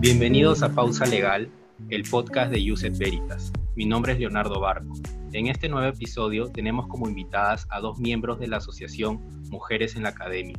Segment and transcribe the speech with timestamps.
[0.00, 1.48] Bienvenidos a Pausa Legal,
[1.90, 3.52] el podcast de Uset Veritas.
[3.76, 4.94] Mi nombre es Leonardo Barco.
[5.32, 10.02] En este nuevo episodio tenemos como invitadas a dos miembros de la Asociación Mujeres en
[10.02, 10.58] la Academia.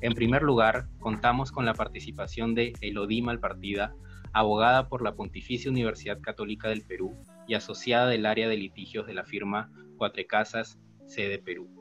[0.00, 3.94] En primer lugar, contamos con la participación de Elodie Malpartida,
[4.32, 7.16] abogada por la Pontificia Universidad Católica del Perú
[7.46, 11.77] y asociada del área de litigios de la firma Cuatro Casas, sede Perú.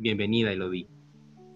[0.00, 0.88] Bienvenida, Elodie.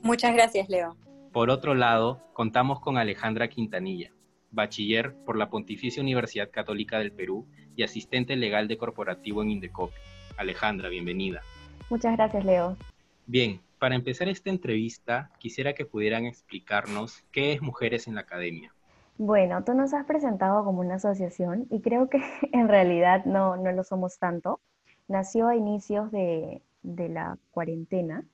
[0.03, 0.99] Muchas gracias, Leo.
[1.33, 4.11] Por otro lado, contamos con Alejandra Quintanilla,
[4.51, 9.95] bachiller por la Pontificia Universidad Católica del Perú y asistente legal de corporativo en Indecopi.
[10.37, 11.41] Alejandra, bienvenida.
[11.89, 12.77] Muchas gracias, Leo.
[13.25, 18.75] Bien, para empezar esta entrevista, quisiera que pudieran explicarnos qué es Mujeres en la Academia.
[19.17, 22.19] Bueno, tú nos has presentado como una asociación y creo que
[22.53, 24.61] en realidad no, no lo somos tanto.
[25.09, 28.27] Nació a inicios de, de la cuarentena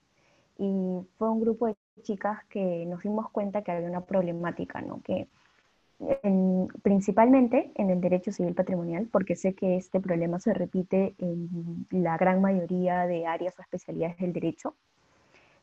[0.61, 5.01] y fue un grupo de chicas que nos dimos cuenta que había una problemática, ¿no?
[5.03, 5.27] Que
[6.83, 12.17] principalmente en el derecho civil patrimonial, porque sé que este problema se repite en la
[12.19, 14.75] gran mayoría de áreas o especialidades del derecho.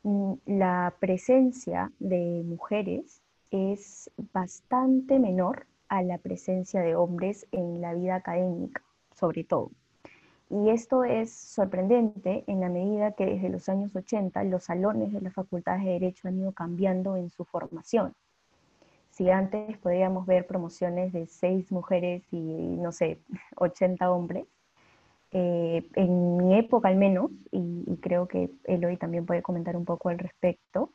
[0.01, 3.21] Mm, la presencia de mujeres
[3.51, 8.81] es bastante menor a la presencia de hombres en la vida académica,
[9.15, 9.71] sobre todo.
[10.49, 15.21] Y esto es sorprendente en la medida que desde los años 80 los salones de
[15.21, 18.13] las facultades de Derecho han ido cambiando en su formación.
[19.09, 23.19] Si antes podíamos ver promociones de seis mujeres y, no sé,
[23.57, 24.45] 80 hombres,
[25.31, 30.09] eh, en mi época al menos, y, creo que Eloy también puede comentar un poco
[30.09, 30.93] al respecto,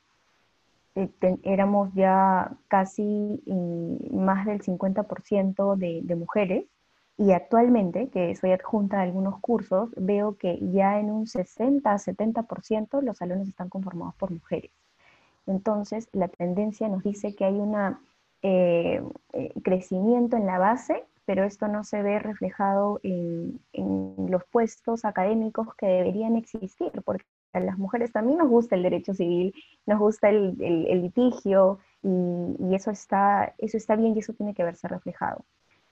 [0.94, 1.10] eh,
[1.42, 3.42] éramos ya casi
[4.10, 6.64] más del 50% de, de mujeres,
[7.16, 13.18] y actualmente, que soy adjunta a algunos cursos, veo que ya en un 60-70% los
[13.18, 14.70] salones están conformados por mujeres.
[15.46, 18.00] Entonces, la tendencia nos dice que hay una
[18.42, 23.60] eh, eh, crecimiento en la base, pero esto no se ve reflejado en,
[24.28, 29.14] los puestos académicos que deberían existir, porque a las mujeres también nos gusta el derecho
[29.14, 29.54] civil,
[29.86, 30.56] nos gusta el,
[31.02, 35.44] litigio, y, eso, está, eso está bien y eso tiene que verse reflejado.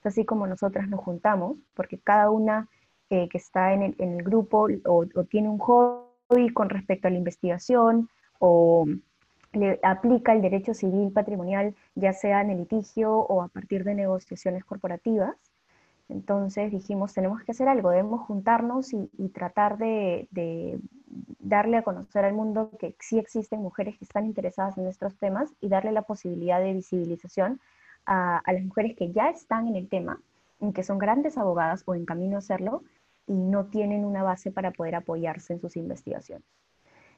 [0.02, 2.68] Así como nosotras nos juntamos, porque cada una
[3.10, 7.18] eh, que está en el, grupo o, o, tiene un hobby con respecto a la
[7.18, 8.86] investigación o
[9.52, 13.94] le aplica el derecho civil patrimonial, ya sea en el litigio o a partir de
[13.94, 15.36] negociaciones corporativas.
[16.08, 20.80] Entonces dijimos, tenemos que hacer algo, debemos juntarnos y, tratar de,
[21.38, 25.52] darle a conocer al mundo que sí existen mujeres que están interesadas en nuestros temas
[25.60, 27.60] y darle la posibilidad de visibilización
[28.10, 30.20] a, a las mujeres que ya están en el tema,
[30.74, 32.82] que son grandes abogadas o en camino a hacerlo
[33.26, 36.44] y no tienen una base para poder apoyarse en sus investigaciones.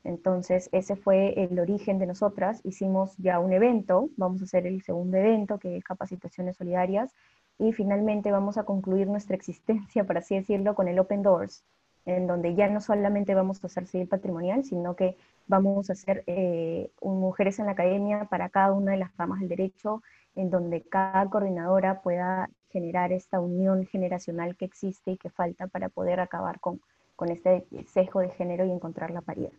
[0.05, 2.61] Entonces, ese fue el origen de nosotras.
[2.65, 7.15] Hicimos ya un evento, vamos a hacer el segundo evento, que es Capacitaciones Solidarias,
[7.59, 11.65] y finalmente vamos a concluir nuestra existencia, por así decirlo, con el Open Doors,
[12.05, 15.17] en donde ya no solamente vamos a hacer civil patrimonial, sino que
[15.47, 19.51] vamos a hacer eh, mujeres en la academia para cada una de las ramas del
[19.51, 20.03] derecho,
[20.35, 25.89] en donde cada coordinadora pueda generar esta unión generacional que existe y que falta para
[25.89, 26.81] poder acabar con,
[27.17, 29.53] con este sesgo de género y encontrar la paridad.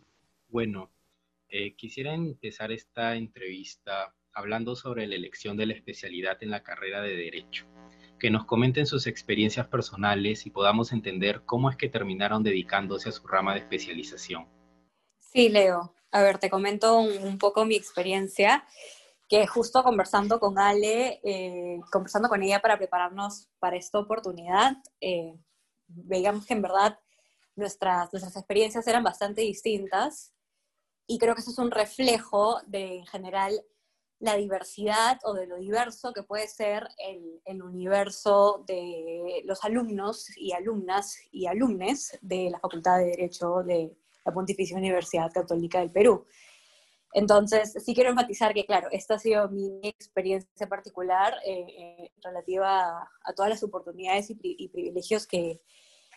[0.48, 0.90] Bueno,
[1.48, 7.00] eh, quisiera empezar esta entrevista hablando sobre la elección de la especialidad en la carrera
[7.00, 7.66] de Derecho.
[8.18, 13.12] Que nos comenten sus experiencias personales y podamos entender cómo es que terminaron dedicándose a
[13.12, 14.48] su rama de especialización.
[15.20, 15.94] Sí, Leo.
[16.10, 18.64] A ver, te comento un, poco mi experiencia,
[19.28, 25.34] que justo conversando con Ale, eh, conversando con ella para prepararnos para esta oportunidad, eh,
[25.86, 26.98] veíamos que en verdad
[27.56, 30.32] nuestras, nuestras experiencias eran bastante distintas
[31.06, 33.64] y creo que eso es un reflejo de, en general,
[34.20, 40.28] la diversidad o de lo diverso que puede ser el, el, universo de los alumnos
[40.36, 45.90] y alumnas y alumnes de la Facultad de Derecho de la Pontificia Universidad Católica del
[45.90, 46.24] Perú.
[47.14, 53.08] Entonces, sí quiero enfatizar que, claro, esta ha sido mi experiencia particular eh, eh, relativa
[53.22, 55.60] a, todas las oportunidades y, privilegios que,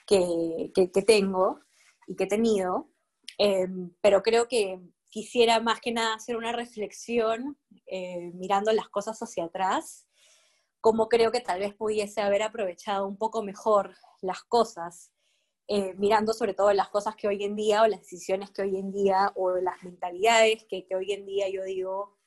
[0.07, 1.59] que, tengo
[2.07, 2.89] y que he tenido.
[3.37, 9.19] Em, pero creo que quisiera más que nada hacer una reflexión eh, mirando las cosas
[9.21, 10.07] hacia atrás,
[10.81, 15.11] como creo que tal vez pudiese haber aprovechado un poco mejor las cosas,
[15.67, 18.77] eh, mirando sobre todo las cosas que hoy en día, o las decisiones que hoy
[18.77, 22.17] en día, o las mentalidades que, que hoy en día yo digo,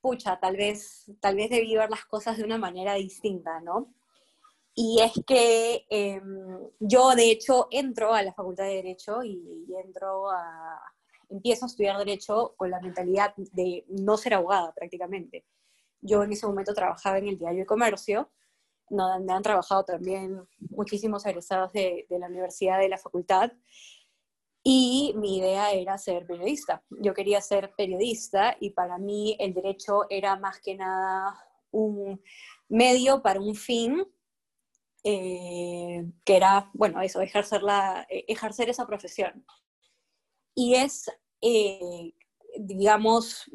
[0.00, 3.92] pucha, tal vez, tal vez debí ver las cosas de una manera distinta, ¿no?
[4.78, 10.30] Y es que em, yo, de hecho, entro a la Facultad de Derecho y, entro
[10.30, 10.80] a,
[11.30, 15.46] empiezo a estudiar derecho con la mentalidad de no ser abogada prácticamente.
[16.02, 18.30] Yo en ese momento trabajaba en el diario de comercio,
[18.88, 23.52] donde han trabajado también muchísimos egresados de, la universidad, de la facultad,
[24.62, 26.82] y mi idea era ser periodista.
[26.90, 31.38] Yo quería ser periodista y para mí el derecho era más que nada
[31.70, 32.20] un
[32.68, 34.04] medio para un fin,
[35.04, 39.46] eh, que era, bueno, eso, ejercer, la, eh, ejercer esa profesión.
[40.52, 41.08] Y es,
[41.42, 42.12] eh,
[42.58, 43.50] digamos,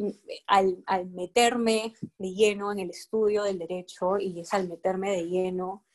[0.47, 5.23] al, al, meterme de lleno en el estudio del derecho y es al meterme de
[5.23, 5.85] lleno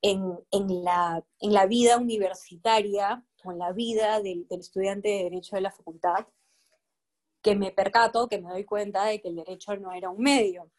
[0.00, 5.24] en, en, la, en la vida universitaria o en la vida del, del estudiante de
[5.24, 6.26] derecho de la facultad,
[7.42, 10.70] que me percato, que me doy cuenta de que el derecho no era un medio,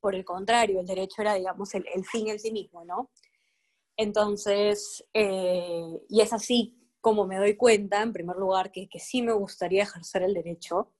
[0.00, 3.10] por el contrario, el derecho era, digamos, el, el fin en sí mismo, ¿no?
[3.96, 9.20] Entonces, eh, y es así como me doy cuenta, en primer lugar, que, que sí
[9.20, 10.94] me gustaría ejercer el derecho.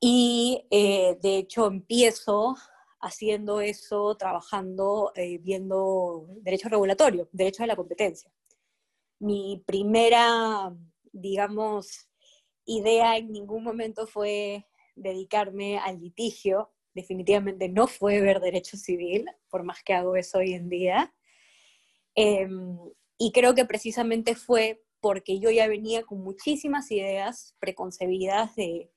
[0.00, 2.54] Y eh, de hecho empiezo
[3.00, 8.30] haciendo eso, trabajando, eh, viendo derecho regulatorio, derecho de la competencia.
[9.18, 10.72] Mi primera,
[11.10, 12.08] digamos,
[12.64, 19.62] idea en ningún momento fue dedicarme al litigio, definitivamente no fue ver derecho civil, por
[19.62, 21.14] más que hago eso hoy en día.
[22.14, 22.78] Em,
[23.16, 28.90] y creo que precisamente fue porque yo ya venía con muchísimas ideas preconcebidas de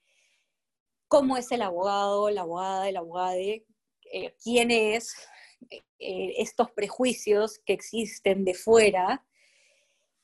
[1.07, 5.13] cómo es el abogado, la abogada, el abogado, eh, quién es,
[6.00, 9.25] eh, estos prejuicios que existen de fuera,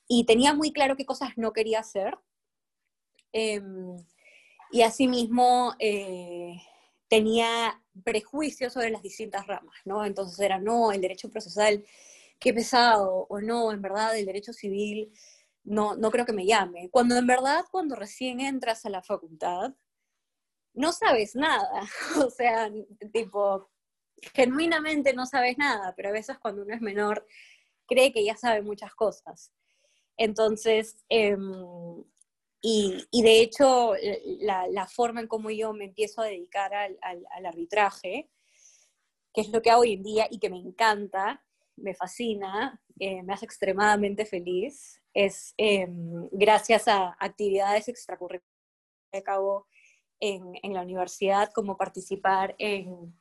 [0.08, 2.18] y tenía muy claro qué cosas no quería hacer.
[3.34, 3.98] Em,
[4.72, 6.56] y asimismo, eh,
[7.08, 10.06] tenía prejuicios sobre las distintas ramas, ¿no?
[10.06, 11.86] Entonces era, no, el derecho procesal,
[12.40, 15.12] qué pesado, o no, en verdad el derecho civil,
[15.68, 16.90] no, no creo que me llame.
[16.90, 19.74] Cuando en verdad, cuando recién entras a la facultad,
[20.74, 21.84] no sabes nada,
[22.26, 22.72] o sea,
[23.12, 23.70] tipo,
[24.34, 27.26] genuinamente no sabes nada, pero a veces cuando uno es menor
[27.86, 29.52] cree que ya sabe muchas cosas.
[30.18, 31.38] Entonces, eh,
[32.62, 33.94] y, de hecho,
[34.40, 38.30] la, forma en cómo yo me empiezo a dedicar al, al, al, arbitraje,
[39.34, 41.46] que es lo que hago hoy en día y que me encanta,
[41.78, 45.88] me fascina, eh, me hace extremadamente feliz, es eh,
[46.32, 48.48] gracias a actividades extracurriculares
[49.12, 49.68] que acabo
[50.20, 53.16] en, en, la universidad, como participar en,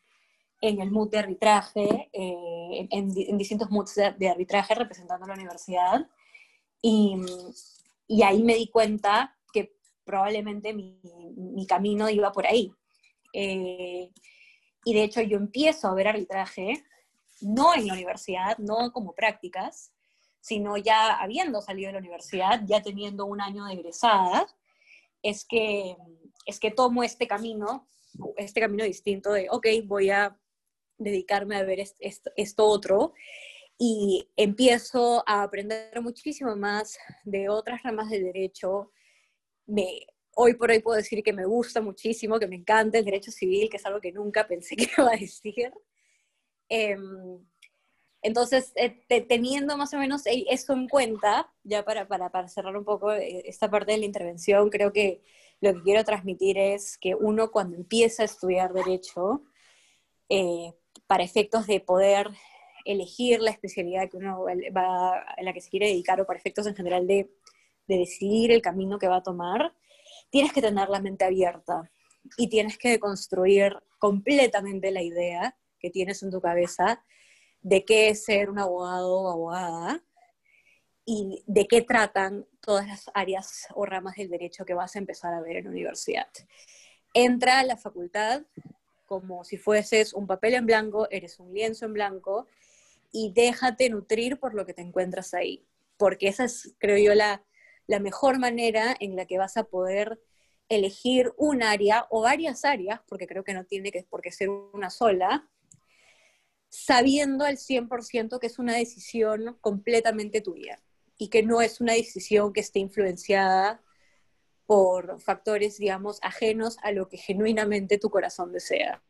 [0.61, 5.29] en el MUT de arbitraje, eh, en, en, distintos MUTs de, de arbitraje representando a
[5.29, 6.07] la universidad.
[6.83, 7.17] Y,
[8.09, 11.01] y ahí me di cuenta que probablemente mi,
[11.37, 12.73] mi camino iba por ahí.
[13.33, 14.11] Eh,
[14.85, 16.83] y de hecho yo empiezo a ver arbitraje,
[17.41, 19.93] no en la universidad, no como prácticas,
[20.41, 24.47] sino ya habiendo salido de la universidad, ya teniendo un año de egresada,
[25.23, 25.97] es que,
[26.47, 27.89] es que tomo este camino,
[28.37, 30.39] este camino distinto de, ok, voy a
[30.99, 33.13] dedicarme a ver esto, otro,
[33.79, 38.93] y empiezo a aprender muchísimo más de otras ramas del derecho.
[40.35, 43.69] Hoy por hoy puedo decir que me gusta muchísimo, que me encanta el derecho civil,
[43.69, 45.73] que es algo que nunca pensé que iba a decir.
[46.69, 46.97] Eh,
[48.27, 48.91] entonces, eh,
[49.29, 53.13] teniendo más o menos e, eso en cuenta, ya para, para, para, cerrar un poco
[53.13, 55.23] eh, esta parte de la intervención, creo que
[55.61, 59.45] lo que quiero transmitir es que uno cuando empieza a estudiar derecho,
[60.29, 60.73] eh,
[61.07, 62.31] para efectos de poder
[62.85, 64.45] elegir la especialidad que uno
[64.77, 67.31] va, a la que se quiere dedicar o para efectos en general de,
[67.87, 69.73] de decidir el camino que va a tomar,
[70.31, 71.89] tienes que tener la mente abierta
[72.37, 77.01] y tienes que construir completamente la idea que tienes en tu cabeza
[77.63, 80.03] de qué es ser un abogado o abogada
[81.05, 85.33] y de qué tratan todas las áreas o ramas del derecho que vas a empezar
[85.33, 86.27] a ver en la universidad.
[87.15, 88.43] Entra a la facultad
[89.07, 92.49] como si fueses un papel en blanco, eres un lienzo en blanco
[93.13, 95.65] y déjate nutrir por lo que te encuentras ahí,
[95.97, 97.45] porque esa es, creo yo, la,
[97.87, 100.21] la mejor manera en la que vas a poder
[100.69, 104.49] elegir un área o varias áreas, porque creo que no tiene que por qué ser
[104.51, 105.49] una sola,
[106.85, 110.79] sabiendo al 100% que es una decisión completamente tuya
[111.17, 113.81] y que no es una decisión que esté influenciada
[114.67, 119.03] por factores, digamos, ajenos a lo que genuinamente tu corazón desea,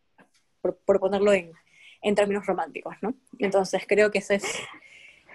[0.61, 1.53] por, ponerlo en,
[2.03, 3.15] en términos románticos, ¿no?
[3.39, 4.45] Entonces creo que ese es,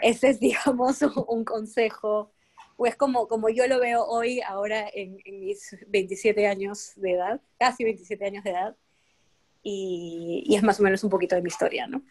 [0.01, 2.31] ese es digamos, un consejo,
[2.77, 7.41] pues como, como yo lo veo hoy, ahora en, en mis 27 años de edad,
[7.59, 8.77] casi 27 años de edad,
[9.63, 12.01] y, y, es más o menos un poquito de mi historia, ¿no?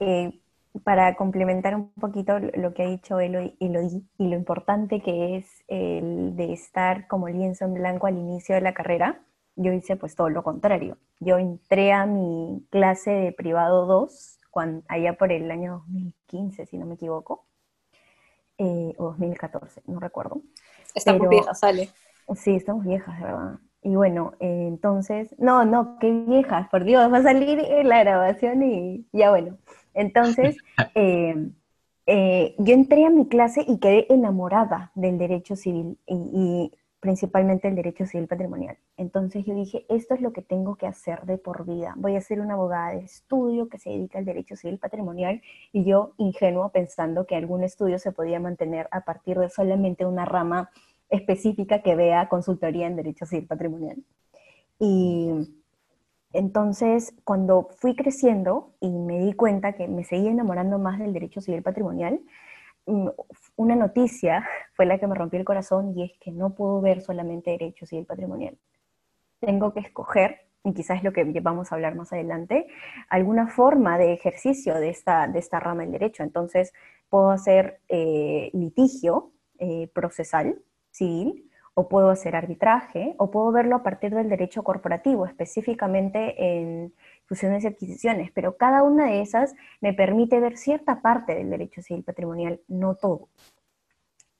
[0.00, 0.40] Eh,
[0.84, 6.36] para complementar un poquito lo que ha dicho Elodie, y lo importante que es el
[6.36, 9.20] de estar como lienzo en blanco al inicio de la carrera,
[9.56, 10.98] yo hice pues todo lo contrario.
[11.18, 16.78] Yo entré a mi clase de privado 2, cuando, allá por el año 2015, si
[16.78, 17.46] no me equivoco,
[18.58, 20.42] eh, o 2014, no recuerdo.
[20.94, 21.90] Estamos viejas, sale.
[22.34, 23.58] Sí, estamos viejas, de verdad.
[23.82, 28.62] Y bueno, eh, entonces, no, no, qué viejas, por Dios, va a salir la grabación
[28.62, 29.58] y ya bueno.
[29.96, 30.56] Entonces,
[30.94, 37.76] eh, yo entré a mi clase y quedé enamorada del derecho civil y principalmente el
[37.76, 38.78] derecho civil patrimonial.
[38.96, 41.94] Entonces yo dije, esto es lo que tengo que hacer de por vida.
[41.96, 45.40] Voy a ser una abogada de estudio que se dedica al derecho civil patrimonial
[45.72, 50.24] y yo ingenuo pensando que algún estudio se podía mantener a partir de solamente una
[50.24, 50.70] rama
[51.08, 54.02] específica que vea consultoría en derecho civil patrimonial.
[54.78, 55.30] Y
[56.32, 61.40] entonces, cuando fui creciendo y me di cuenta que me seguía enamorando más del derecho
[61.40, 62.20] civil patrimonial,
[62.86, 63.08] mm,
[63.56, 67.00] una noticia fue la que me rompió el corazón y es que no puedo ver
[67.00, 68.58] solamente derecho civil patrimonial.
[69.40, 72.66] Tengo que escoger, y quizás es lo que vamos a hablar más adelante,
[73.08, 76.22] alguna forma de ejercicio de esta, de esta rama del derecho.
[76.22, 76.72] Entonces,
[77.08, 83.82] puedo hacer eh, litigio eh, procesal, civil, o puedo hacer arbitraje, o puedo verlo a
[83.82, 86.94] partir del derecho corporativo, específicamente en
[87.26, 91.82] fusiones y adquisiciones, pero cada una de esas me permite ver cierta parte del derecho
[91.82, 93.28] civil patrimonial, no todo.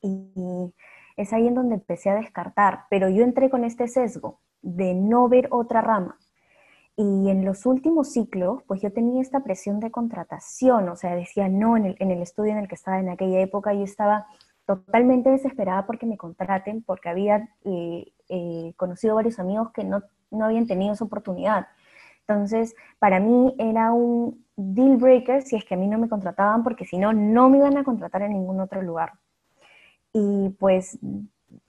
[0.01, 0.73] Y
[1.19, 5.29] es ahí en donde empecé a descartar, pero yo entré con este sesgo de no
[5.29, 6.17] ver otra rama.
[6.97, 11.51] Y en los últimos ciclos, pues yo tenía esta presión de contratación, o sea, decía
[11.51, 14.27] no, en el, en el estudio en el que estaba en aquella época, yo estaba
[14.67, 20.45] totalmente desesperada porque me contraten, porque había eh, eh, conocido varios amigos que no, no
[20.45, 21.69] habían tenido esa oportunidad.
[22.21, 26.65] Entonces, para mí era un deal breaker si es que a mí no me contrataban,
[26.65, 29.13] porque si no, no me iban a contratar en ningún otro lugar.
[30.13, 30.99] Y pues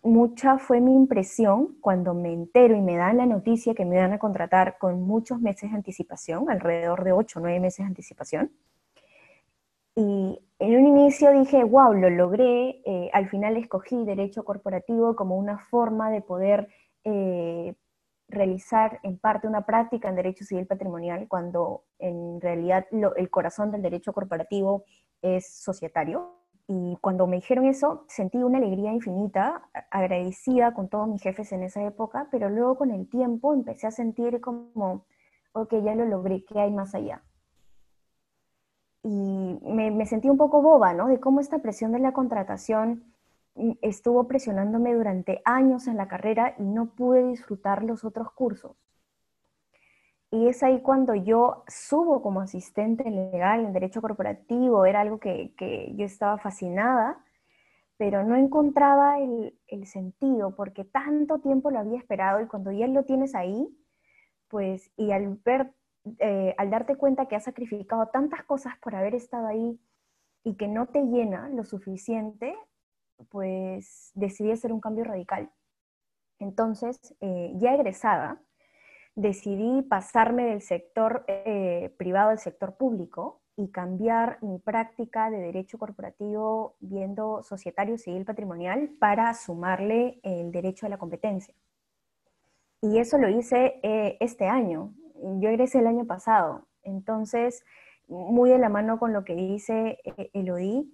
[0.01, 4.13] mucha fue mi impresión cuando me entero y me dan la noticia que me iban
[4.13, 8.51] a contratar con muchos meses de anticipación, alrededor de 8 o 9 meses de anticipación.
[9.96, 15.38] Y en un inicio dije, wow, lo logré, eh, al final escogí derecho corporativo como
[15.38, 16.68] una forma de poder
[17.04, 17.76] eh,
[18.28, 23.82] realizar en parte una práctica en derecho civil patrimonial cuando en realidad el corazón del
[23.84, 24.84] derecho corporativo
[25.22, 26.34] es societario.
[26.68, 31.64] Y cuando me dijeron eso, sentí una alegría infinita, agradecida con todos mis jefes en
[31.64, 35.06] esa época, pero luego con el tiempo empecé a sentir como,
[35.54, 37.24] ok, ya lo logré, ¿qué hay más allá?
[39.04, 41.08] Y me, sentí un poco boba, ¿no?
[41.08, 43.04] De cómo esta presión de la contratación
[43.82, 48.75] estuvo presionándome durante años en la carrera y no pude disfrutar los otros cursos.
[50.30, 55.54] Y es ahí cuando yo subo como asistente legal en derecho corporativo, era algo que,
[55.96, 57.24] yo estaba fascinada,
[57.98, 59.54] pero no encontraba el,
[59.86, 63.70] sentido porque tanto tiempo lo había esperado y cuando ya lo tienes ahí,
[64.50, 65.72] pues, y al ver,
[66.20, 69.80] eh, al darte cuenta que has sacrificado tantas cosas por haber estado ahí
[70.44, 72.56] y que no te llena lo suficiente,
[73.30, 75.50] pues decidí hacer un cambio radical.
[76.40, 78.42] Entonces, eh, ya egresada,
[79.16, 85.80] decidí pasarme del sector eh, privado al sector público y cambiar mi práctica de derecho
[85.80, 91.56] corporativo viendo societario civil patrimonial para sumarle el derecho a la competencia.
[92.82, 93.80] Y eso lo hice
[94.20, 94.94] este año.
[95.40, 96.68] Yo egresé el año pasado.
[96.84, 97.64] Entonces,
[98.08, 100.00] muy de la mano con lo que dice
[100.34, 100.86] Elodie,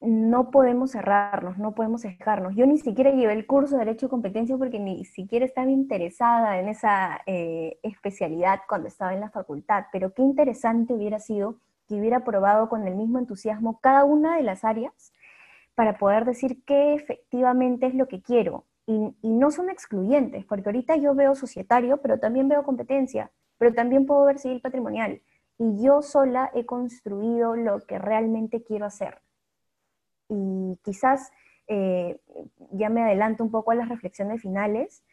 [0.00, 2.54] no podemos cerrarnos, no podemos dejarnos.
[2.54, 6.58] Yo ni siquiera llevé el curso de Derecho y Competencia porque ni siquiera estaba interesada
[6.58, 11.56] en esa eh, especialidad cuando estaba en la facultad, pero qué interesante hubiera sido
[11.88, 15.12] que hubiera probado con el mismo entusiasmo cada una de las áreas
[15.74, 18.64] para poder decir qué efectivamente es lo que quiero.
[18.86, 24.06] Y, no son excluyentes, porque ahorita yo veo societario, pero también veo competencia, pero también
[24.06, 25.20] puedo ver civil patrimonial.
[25.58, 29.20] Y yo sola he construido lo que realmente quiero hacer
[30.28, 31.30] y quizás
[31.68, 32.20] eh,
[32.72, 35.04] ya me adelanto un poco a las reflexiones finales,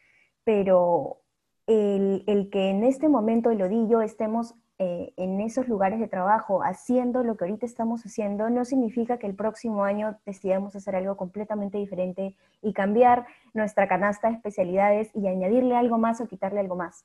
[0.44, 1.20] pero
[1.66, 6.62] el, que en este momento, lo di yo, estemos eh, en esos lugares de trabajo
[6.62, 11.16] haciendo lo que ahorita estamos haciendo, no significa que el próximo año decidamos hacer algo
[11.16, 16.76] completamente diferente y cambiar nuestra canasta de especialidades y añadirle algo más o quitarle algo
[16.76, 17.04] más.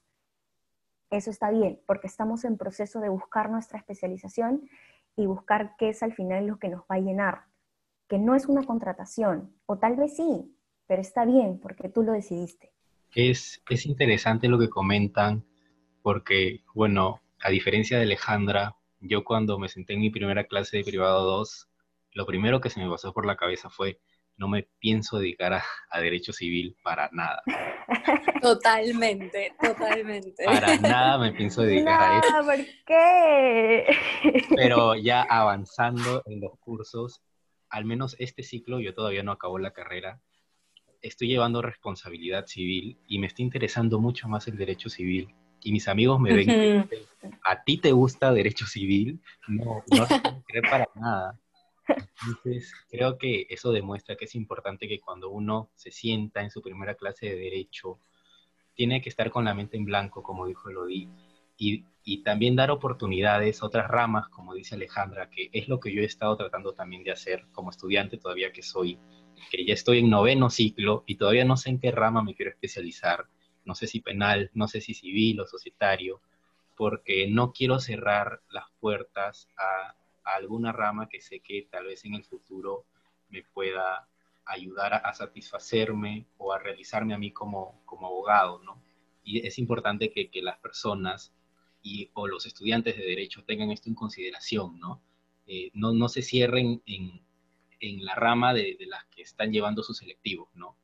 [1.12, 4.70] Eso está bien, porque estamos en proceso de buscar nuestra especialización
[5.16, 7.50] y buscar qué es al final lo que nos va a llenar
[8.10, 10.52] que no es una contratación, o tal vez sí,
[10.88, 12.74] pero está bien porque tú lo decidiste.
[13.14, 15.46] Es, interesante lo que comentan,
[16.02, 20.84] porque, bueno, a diferencia de Alejandra, yo cuando me senté en mi primera clase de
[20.84, 21.70] privado 2,
[22.14, 24.00] lo primero que se me pasó por la cabeza fue,
[24.38, 27.44] no me pienso dedicar a, derecho civil para nada.
[28.42, 30.46] Totalmente, totalmente.
[30.46, 32.46] Para nada me pienso dedicar a eso.
[32.46, 33.86] ¿Por qué?
[34.56, 37.22] Pero ya avanzando en los cursos,
[37.70, 40.22] al menos este ciclo, yo todavía no acabo la carrera,
[41.02, 45.36] estoy llevando responsabilidad civil y me está interesando mucho más el derecho civil.
[45.62, 46.90] Y mis amigos me ven,
[47.44, 51.40] a ti te gusta derecho civil, no, no te creer para nada.
[52.28, 56.62] Entonces, creo que eso demuestra que es importante que cuando uno se sienta en su
[56.62, 58.00] primera clase de derecho,
[58.74, 61.10] tiene que estar con la mente en blanco, como dijo Elodie,
[61.58, 65.94] y, y también dar oportunidades a otras ramas, como dice Alejandra, que es lo que
[65.94, 68.98] yo he estado tratando también de hacer como estudiante todavía que soy,
[69.52, 72.52] que ya estoy en noveno ciclo y todavía no sé en qué rama me quiero
[72.52, 73.26] especializar,
[73.66, 76.22] no sé si penal, no sé si civil o societario,
[76.76, 79.96] porque no quiero cerrar las puertas a
[80.36, 82.86] alguna rama que sé que tal vez en el futuro
[83.30, 84.08] me pueda
[84.50, 88.82] ayudar a, satisfacerme o a realizarme a mí como, como abogado, ¿no?
[89.24, 91.34] Y es importante que, que, las personas
[91.84, 95.02] y, o los estudiantes de derecho tengan esto en consideración, ¿no?
[95.46, 97.22] Eh, no, no, se cierren en,
[97.80, 100.76] en la rama de, de, las que están llevando sus selectivos, ¿no?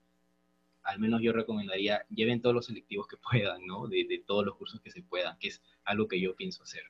[0.85, 3.87] Al menos yo recomendaría, lleven todos los selectivos que puedan, ¿no?
[3.87, 6.83] De, de todos los cursos que se puedan, que es algo que yo pienso hacer.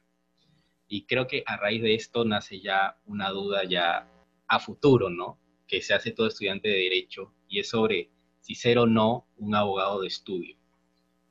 [0.87, 4.07] Y creo que a raíz de esto nace ya una duda ya
[4.47, 5.39] a futuro, ¿no?
[5.67, 9.55] Que se hace todo estudiante de derecho y es sobre si ser o no un
[9.55, 10.55] abogado de estudio.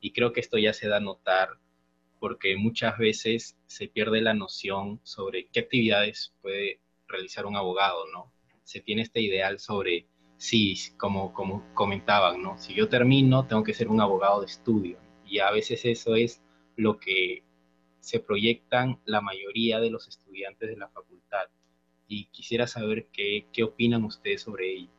[0.01, 1.57] Y creo que esto ya se da a notar
[2.19, 8.33] porque muchas veces se pierde la noción sobre qué actividades puede realizar un abogado, ¿no?
[8.63, 10.07] Se tiene este ideal sobre,
[10.37, 12.57] sí, como, como comentaban, ¿no?
[12.57, 14.97] Si yo termino, tengo que ser un abogado de estudio.
[15.25, 16.41] Y a veces eso es
[16.75, 17.43] lo que
[17.99, 21.45] se proyectan la mayoría de los estudiantes de la facultad.
[22.07, 24.91] Y quisiera saber qué, qué opinan ustedes sobre ello.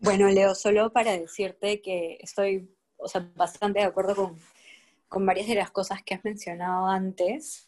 [0.00, 4.36] Bueno, Leo, solo para decirte que estoy o sea, bastante de acuerdo con,
[5.08, 7.65] con varias de las cosas que has mencionado antes.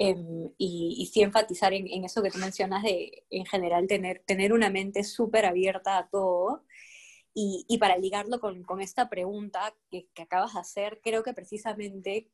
[0.00, 4.70] Em, y, sí enfatizar en, eso que tú mencionas de, en general, tener, tener una
[4.70, 6.64] mente súper abierta a todo.
[7.34, 11.34] Y, y, para ligarlo con, con esta pregunta que, que, acabas de hacer, creo que
[11.34, 12.30] precisamente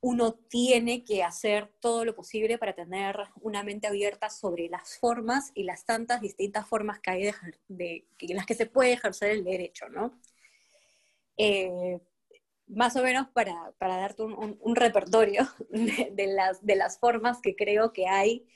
[0.00, 5.52] uno tiene que hacer todo lo posible para tener una mente abierta sobre las formas
[5.54, 7.30] y las tantas distintas formas que hay
[7.68, 10.18] de, las que se puede ejercer el derecho, ¿no?
[11.36, 12.00] Eh,
[12.74, 17.92] más o menos para, para darte un, repertorio de, las, de las formas que creo
[17.92, 18.46] que hay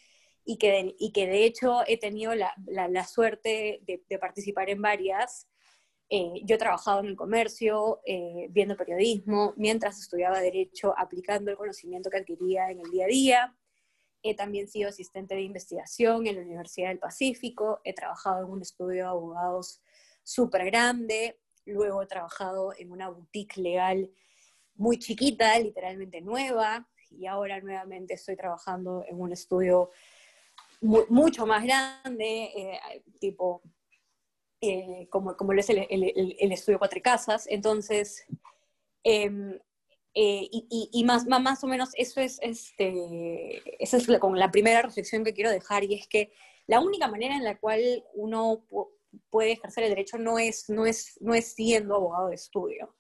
[0.45, 4.69] y que de, y que de hecho he tenido la, la, suerte de, de, participar
[4.71, 5.49] en varias,
[6.11, 11.57] eh, yo he trabajado en el comercio, eh, viendo periodismo, mientras estudiaba Derecho, aplicando el
[11.57, 13.57] conocimiento que adquiría en el día a día.
[14.23, 18.63] He también sido asistente de investigación en la Universidad del Pacífico, he trabajado en un
[18.63, 19.83] estudio de abogados
[20.23, 24.11] súper grande, luego he trabajado en una boutique legal
[24.77, 29.91] muy chiquita, literalmente nueva, y ahora nuevamente estoy trabajando en un estudio
[30.81, 33.63] mucho más grande, eh, tipo
[34.67, 37.47] eh, como, como lo es el, estudio Cuatro Casas.
[37.49, 38.25] Entonces,
[39.03, 39.31] eh,
[40.15, 44.81] eh, y, y, más, más o menos eso es, este, esa es la, la primera
[44.81, 46.33] reflexión que quiero dejar, y es que
[46.67, 48.65] la única manera en la cual uno
[49.31, 52.95] puede ejercer el derecho no es, no es, no es siendo abogado de estudio.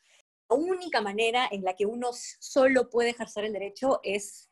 [0.49, 4.51] La única manera en la que uno solo puede ejercer el derecho es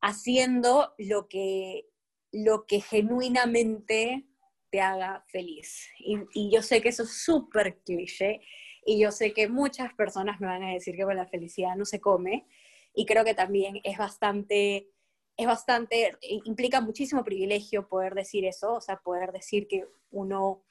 [0.00, 1.88] haciendo lo que,
[2.32, 4.26] lo que genuinamente
[4.72, 5.86] te haga feliz.
[5.98, 8.40] Y, yo sé que eso es súper cliché
[8.84, 11.84] y yo sé que muchas personas me van a decir que con la felicidad no
[11.84, 12.46] se come
[12.94, 14.88] y creo que también es bastante,
[15.36, 20.64] es bastante, implica muchísimo privilegio poder decir eso, o sea, poder decir que uno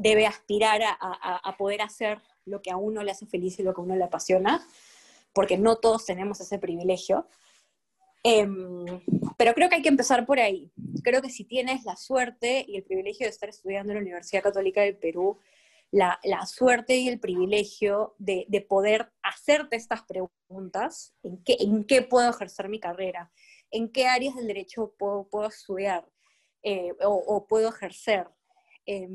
[0.00, 3.62] debe aspirar a, a, a poder hacer lo que a uno le hace feliz y
[3.62, 4.66] lo que a uno le apasiona,
[5.34, 7.26] porque no todos tenemos ese privilegio.
[8.24, 8.46] Eh,
[9.36, 10.72] pero creo que hay que empezar por ahí.
[11.02, 14.42] Creo que si tienes la suerte y el privilegio de estar estudiando en la Universidad
[14.42, 15.38] Católica del Perú,
[15.90, 21.84] la, la suerte y el privilegio de, de, poder hacerte estas preguntas, ¿en qué, ¿en
[21.84, 23.30] qué puedo ejercer mi carrera?
[23.70, 26.08] ¿En qué áreas del derecho puedo, puedo estudiar
[26.62, 28.28] eh, o, o, puedo ejercer?
[28.86, 29.08] Eh,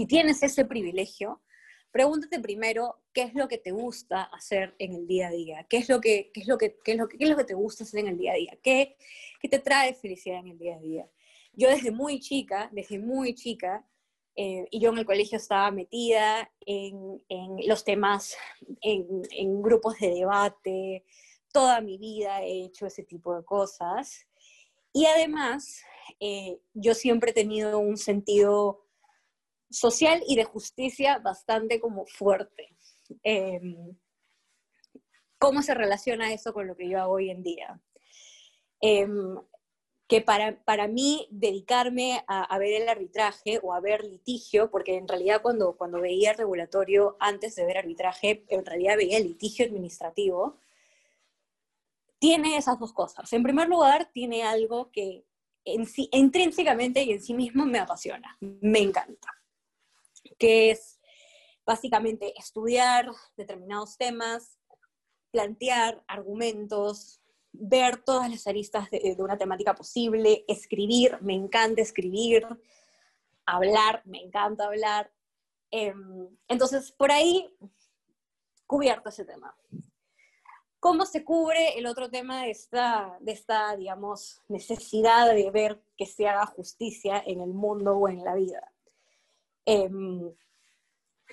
[0.00, 1.42] si tienes ese privilegio,
[1.90, 5.76] pregúntate primero qué es lo que te gusta hacer en el día a día, qué
[5.76, 7.44] es lo que, qué es lo que, qué es lo que, qué es lo que
[7.44, 8.96] te gusta hacer en el día a día, qué,
[9.42, 11.06] qué te trae felicidad en el día a día.
[11.52, 13.86] Yo desde muy chica, desde muy chica,
[14.36, 18.34] eh, y yo en el colegio estaba metida en, en los temas,
[18.80, 21.04] en, grupos de debate,
[21.52, 24.26] toda mi vida he hecho ese tipo de cosas.
[24.94, 25.82] Y además,
[26.20, 28.86] eh, yo siempre he tenido un sentido
[29.70, 32.76] social y de justicia bastante como fuerte.
[33.22, 33.96] Em,
[35.38, 37.80] ¿Cómo se relaciona eso con lo que yo hago hoy en día?
[38.80, 39.38] Em,
[40.10, 45.06] que para, para mí dedicarme a, ver el arbitraje o a ver litigio, porque en
[45.06, 50.58] realidad cuando, cuando veía regulatorio antes de ver arbitraje, en realidad veía el litigio administrativo,
[52.18, 53.32] tiene esas dos cosas.
[53.32, 55.24] En primer lugar, tiene algo que
[55.64, 59.28] en sí, intrínsecamente y en sí mismo me apasiona, me encanta,
[60.38, 61.00] que es
[61.66, 64.58] básicamente estudiar determinados temas,
[65.30, 67.20] plantear argumentos,
[67.52, 72.46] ver todas las aristas de, una temática posible, escribir, me encanta escribir,
[73.46, 75.12] hablar, me encanta hablar.
[75.70, 77.48] Em, entonces, por ahí,
[78.66, 79.56] cubierto ese tema.
[80.78, 86.06] ¿Cómo se cubre el otro tema de esta, de esta, digamos, necesidad de ver que
[86.06, 88.72] se haga justicia en el mundo o en la vida?
[89.70, 90.32] Em,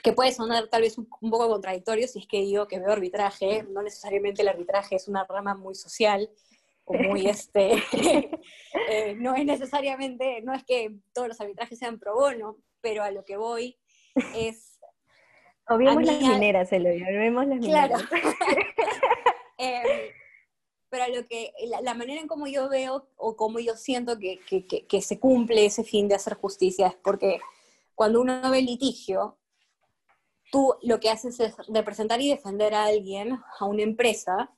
[0.03, 3.63] que puede sonar tal vez un, poco contradictorio si es que digo que veo arbitraje,
[3.63, 6.29] no necesariamente el arbitraje es una rama muy social
[6.85, 7.83] o muy este,
[8.89, 13.11] eh, no es necesariamente, no es que todos los arbitrajes sean pro bono, pero a
[13.11, 13.77] lo que voy
[14.35, 14.79] es...
[15.69, 18.03] Obviemos las mineras, Eloy, obviemos las mineras.
[18.03, 18.23] Claro.
[19.57, 19.83] Em,
[20.87, 24.39] pero a lo que, la, manera en cómo yo veo o cómo yo siento que,
[24.47, 27.41] que, que se cumple ese fin de hacer justicia es porque
[27.97, 29.39] cuando uno ve litigio,
[30.51, 34.55] tú lo que haces es representar y defender a alguien, a una empresa,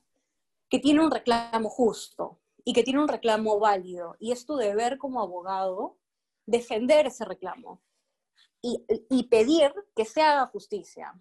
[0.68, 4.14] que tiene un reclamo justo y que tiene un reclamo válido.
[4.18, 5.96] Y es tu deber como abogado
[6.44, 7.80] defender ese reclamo
[8.60, 11.18] y, y pedir que se haga justicia.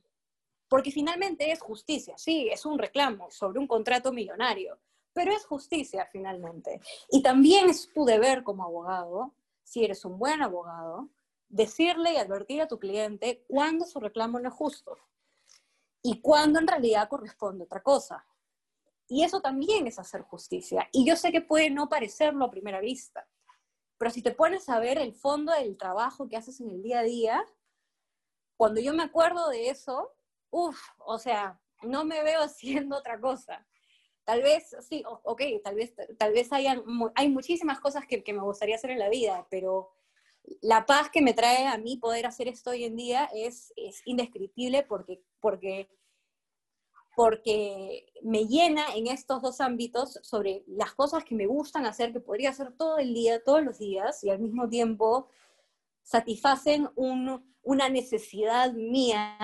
[0.68, 4.78] Porque finalmente es justicia, sí, es un reclamo sobre un contrato millonario,
[5.14, 6.82] pero es justicia finalmente.
[7.10, 11.10] Y también es tu deber como abogado, si eres un buen abogado,
[11.50, 14.98] decirle y advertir a tu cliente cuándo su reclamo no es justo
[16.02, 18.26] y cuándo en realidad corresponde otra cosa.
[19.08, 20.88] Y eso también es hacer justicia.
[20.92, 23.28] Y yo sé que puede no parecerlo a primera vista,
[23.98, 27.00] pero si te pones a ver el fondo del trabajo que haces en el día
[27.00, 27.46] a día,
[28.56, 30.14] cuando yo me acuerdo de eso,
[30.52, 33.68] uff, o sea, no me veo haciendo otra cosa.
[34.24, 36.84] Tal vez, sí, ok, tal vez, tal vez hayan,
[37.16, 39.90] hay muchísimas cosas que, que me gustaría hacer en la vida, pero
[40.62, 43.74] la paz que me trae a mí poder hacer esto hoy en día es,
[44.06, 45.90] indescriptible porque, porque,
[47.16, 52.20] porque me llena en estos dos ámbitos sobre las cosas que me gustan hacer, que
[52.20, 55.28] podría hacer todo el día, todos los días, y al mismo tiempo
[56.04, 59.38] satisfacen una necesidad mía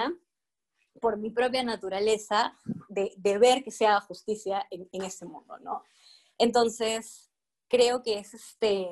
[1.00, 2.58] por mi propia naturaleza
[2.90, 5.84] de, ver que se haga justicia en, en este mundo, ¿no?
[6.38, 7.30] Entonces,
[7.68, 8.88] creo que es este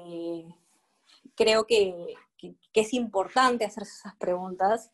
[1.36, 2.16] creo que,
[2.74, 4.92] es importante hacerse esas preguntas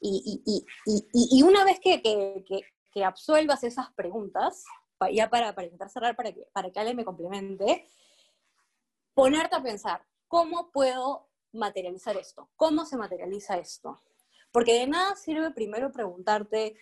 [0.00, 4.64] y, una vez que, que, absuelvas esas preguntas,
[5.12, 7.88] ya para, para intentar cerrar, para que, para que Ale me complemente,
[9.14, 12.50] ponerte a pensar, ¿cómo puedo materializar esto?
[12.56, 14.02] ¿Cómo se materializa esto?
[14.50, 16.76] Porque de nada sirve primero preguntarte,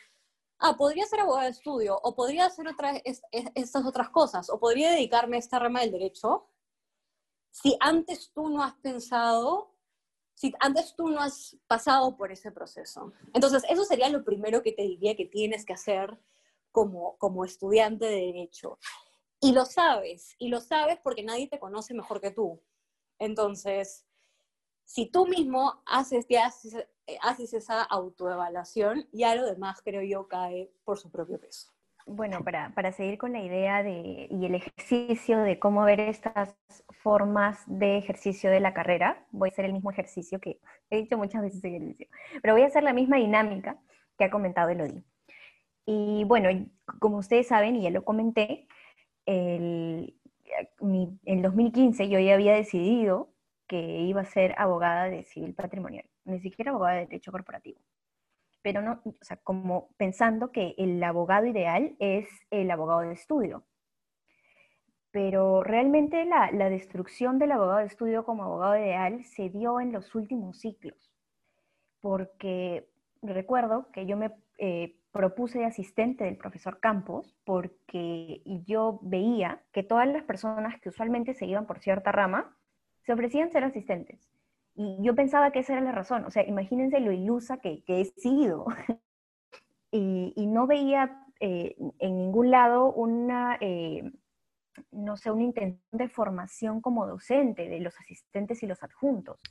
[0.59, 4.90] ah, podría ser abogado de estudio, o podría hacer otras, estas otras cosas, o podría
[4.90, 6.46] dedicarme a esta rama del derecho,
[7.51, 9.75] si antes tú no has pensado,
[10.35, 13.13] si antes tú no has pasado por ese proceso.
[13.35, 16.19] Entonces, eso sería lo primero que te diría que tienes que hacer
[16.73, 18.79] como, como estudiante de derecho.
[19.41, 22.63] Y lo sabes, y lo sabes porque nadie te conoce mejor que tú.
[23.19, 24.07] Entonces,
[24.85, 26.87] si tú mismo haces, haces,
[27.23, 31.71] haces esa autoevaluación, ya lo demás creo yo cae por su propio peso
[32.11, 36.57] bueno, para, para, seguir con la idea de, y el ejercicio de cómo ver estas
[37.03, 41.16] formas de ejercicio de la carrera, voy a hacer el mismo ejercicio que he dicho
[41.16, 42.09] muchas veces en el inicio,
[42.42, 43.79] pero voy a hacer la misma dinámica
[44.18, 45.05] que ha comentado Elodie.
[45.87, 46.49] Y bueno,
[46.99, 48.66] como ustedes saben, y ya lo comenté,
[49.27, 50.14] el,
[51.25, 53.33] en 2015 yo ya había decidido
[53.68, 57.81] que iba a ser abogada de civil patrimonial, ni siquiera abogada de derecho corporativo
[58.62, 63.64] pero no, o sea, como pensando que el abogado ideal es el abogado de estudio.
[65.11, 70.14] Pero realmente la, destrucción del abogado de estudio como abogado ideal se dio en los
[70.14, 71.12] últimos ciclos,
[72.01, 72.88] porque
[73.23, 79.83] recuerdo que yo me eh, propuse de asistente del profesor Campos porque yo veía que
[79.83, 82.57] todas las personas que usualmente se iban por cierta rama
[83.03, 84.31] se ofrecían ser asistentes
[84.83, 86.25] y yo pensaba que esa era la razón.
[86.25, 88.64] O sea, imagínense lo ilusa que, que he sido.
[89.93, 94.11] y, no veía eh, en ningún lado una, eh,
[94.90, 99.43] no sé, una intención de formación como docente de los asistentes y los adjuntos.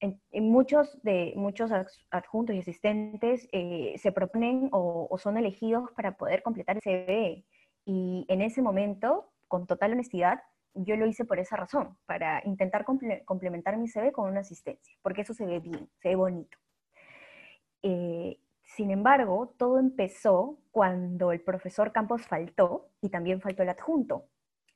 [0.00, 0.18] En,
[0.50, 1.70] muchos, de, muchos
[2.10, 7.44] adjuntos y asistentes eh, se proponen o, son elegidos para poder completar el CBE.
[7.84, 10.40] Y en ese momento, con total honestidad,
[10.76, 15.22] yo lo hice por esa razón, para intentar complementar mi CV con una asistencia, porque
[15.22, 16.58] eso se ve bien, se ve bonito.
[17.82, 24.26] Eh, sin embargo, todo empezó cuando el profesor Campos faltó y también faltó el adjunto.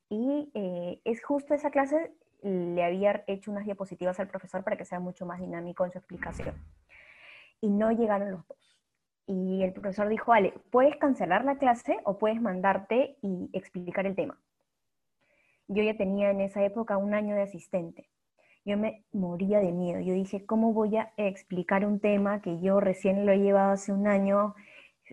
[0.09, 4.85] Y eh, es justo esa clase le había hecho unas diapositivas al profesor para que
[4.85, 6.55] sea mucho más dinámico en su explicación.
[7.61, 8.79] Y no llegaron los dos.
[9.27, 14.17] Y el profesor dijo, vale, puedes cancelar la clase o puedes mandarte y explicar el
[14.17, 14.41] tema.
[15.73, 18.11] Yo ya tenía en esa época un año de asistente.
[18.65, 20.01] Yo me moría de miedo.
[20.01, 23.93] Yo dije, ¿cómo voy a explicar un tema que yo recién lo he llevado hace
[23.93, 24.57] un año?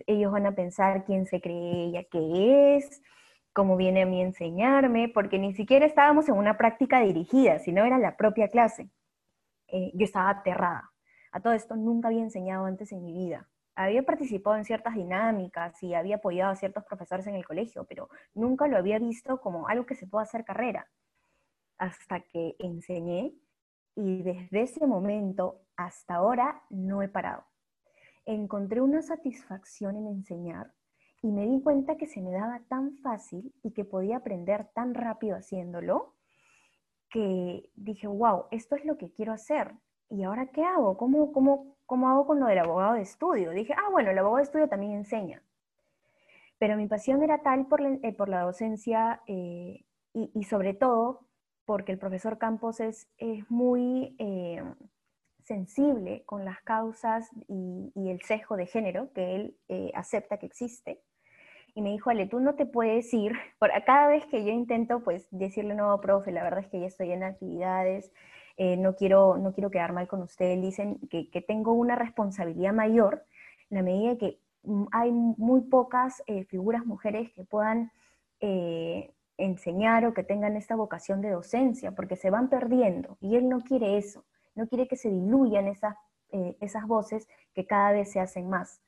[0.08, 3.00] Ellos van a pensar quién se cree ella que es,
[3.52, 7.96] cómo viene a mí enseñarme, porque ni siquiera estábamos en una práctica dirigida, sino era
[7.96, 8.90] la propia clase.
[9.68, 10.90] Eh, yo estaba aterrada.
[11.30, 13.48] A todo esto nunca había enseñado antes en mi vida.
[13.78, 18.08] Había participado en ciertas dinámicas y había apoyado a ciertos profesores en el colegio, pero
[18.34, 20.90] nunca lo había visto como algo que se pueda hacer carrera.
[21.78, 23.34] Hasta que enseñé
[23.94, 27.44] y desde ese momento hasta ahora no he parado.
[28.26, 30.72] Encontré una satisfacción en enseñar
[31.22, 34.92] y me di cuenta que se me daba tan fácil y que podía aprender tan
[34.92, 36.16] rápido haciéndolo,
[37.10, 39.72] que dije, wow, esto es lo que quiero hacer.
[40.10, 40.96] ¿Y ahora qué hago?
[40.96, 43.50] ¿Cómo, cómo, cómo hago con lo del abogado de estudio?
[43.50, 45.42] Dije, ah, bueno, el abogado de estudio también enseña.
[46.58, 51.26] Pero mi pasión era tal por la, eh, docencia eh, y, sobre todo
[51.64, 53.08] porque el profesor Campos es,
[53.48, 54.14] muy...
[54.18, 54.62] Eh,
[55.44, 59.56] sensible con las causas y, el sesgo de género que él
[59.94, 61.00] acepta que existe.
[61.74, 65.02] Y me dijo, Ale, tú no te puedes ir, por, cada vez que yo intento
[65.02, 68.12] pues decirle, no, profe, la verdad es que ya estoy en actividades,
[68.58, 72.74] eh, no, quiero, no quiero quedar mal con usted, dicen que, que tengo una responsabilidad
[72.74, 73.24] mayor,
[73.70, 74.40] en la medida que
[74.92, 77.90] hay muy pocas eh, figuras mujeres que puedan
[79.36, 83.60] enseñar o que tengan esta vocación de docencia, porque se van perdiendo, y él no
[83.60, 84.24] quiere eso
[84.58, 85.96] no quiere que se diluyan esas,
[86.32, 88.82] eh, esas voces que cada vez se hacen más.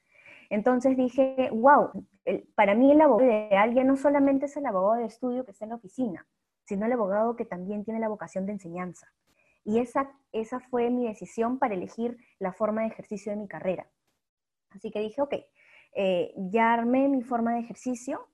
[0.50, 1.90] Entonces dije, wow,
[2.56, 5.64] para mí el abogado ideal ya no solamente es el abogado de estudio que está
[5.64, 6.26] en la oficina,
[6.64, 9.06] sino el abogado que también tiene la vocación de enseñanza.
[9.64, 13.86] Y esa, esa fue mi decisión para elegir la forma de ejercicio de mi carrera.
[14.70, 15.34] Así que dije, ok,
[15.94, 18.28] eh, ya armé mi forma de ejercicio,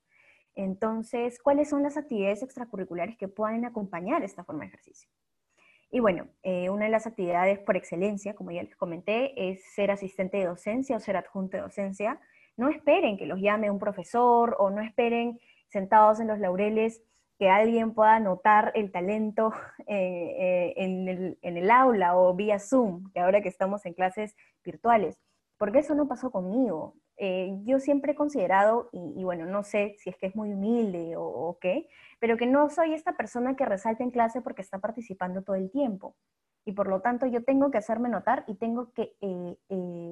[0.56, 5.10] entonces, ¿cuáles son las actividades extracurriculares que pueden acompañar esta forma de ejercicio?
[5.90, 9.90] Y bueno, eh, una de las actividades por excelencia, como ya les comenté, es ser
[9.90, 12.18] asistente de docencia o ser adjunto de docencia.
[12.56, 17.02] No esperen que los llame un profesor o no esperen sentados en los laureles
[17.38, 19.52] que alguien pueda notar el talento
[19.86, 25.18] eh, eh, en, el, aula o vía Zoom, que ahora que estamos en clases virtuales,
[25.58, 26.96] porque eso no pasó conmigo.
[27.18, 31.14] Eh, yo siempre he considerado, y, bueno, no sé si es que es muy humilde
[31.16, 31.88] o, qué,
[32.20, 35.70] pero que no soy esta persona que resalta en clase porque está participando todo el
[35.70, 36.16] tiempo.
[36.64, 39.14] Y por lo tanto yo tengo que hacerme notar y tengo que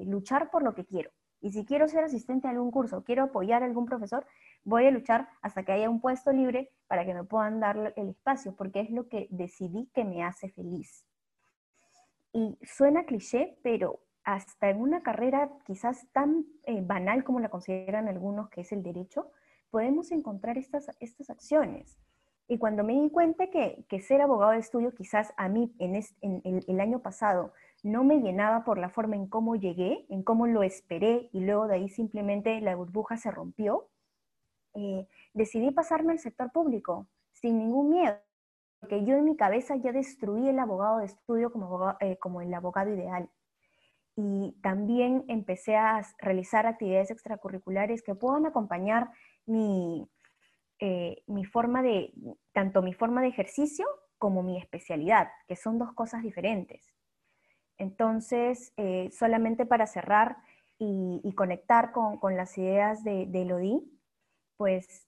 [0.05, 1.11] luchar por lo que quiero.
[1.41, 4.25] Y si quiero ser asistente a algún curso, quiero apoyar a algún profesor,
[4.63, 8.09] voy a luchar hasta que haya un puesto libre para que me puedan dar el
[8.09, 11.05] espacio, porque es lo que decidí que me hace feliz.
[12.33, 18.07] Y suena cliché, pero hasta en una carrera quizás tan eh, banal como la consideran
[18.07, 19.31] algunos, que es el derecho,
[19.69, 21.97] podemos encontrar estas, estas acciones.
[22.47, 26.01] Y cuando me di cuenta que, ser abogado de estudio quizás a mí en,
[26.67, 27.53] el año pasado
[27.85, 31.67] no me llenaba por la forma en cómo llegué, en cómo lo esperé y luego
[31.67, 33.89] de ahí simplemente la burbuja se rompió,
[34.73, 38.17] eh, decidí pasarme al sector público sin ningún miedo,
[38.79, 42.51] porque yo en mi cabeza ya destruí el abogado de estudio como, eh, como el
[42.55, 43.29] abogado ideal
[44.15, 49.11] y también empecé a realizar actividades extracurriculares que puedan acompañar
[49.45, 50.09] mi,
[50.79, 52.13] eh, mi forma de,
[52.51, 53.85] tanto mi forma de ejercicio
[54.17, 56.95] como mi especialidad, que son dos cosas diferentes.
[57.77, 60.37] Entonces, eh, solamente para cerrar
[60.77, 63.81] y, conectar con, las ideas de, de Elodie,
[64.57, 65.07] pues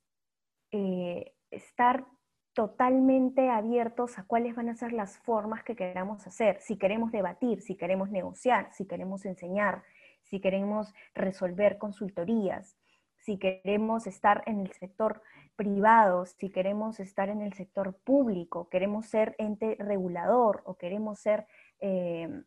[0.71, 2.05] eh, estar
[2.53, 7.61] totalmente abiertos a cuáles van a ser las formas que queramos hacer, si queremos debatir,
[7.61, 9.83] si queremos negociar, si queremos enseñar,
[10.23, 12.75] si queremos resolver consultorías,
[13.17, 15.21] si queremos estar en el sector
[15.55, 21.45] privado, si queremos estar en el sector público, queremos ser ente regulador o queremos ser,
[21.79, 22.43] eh,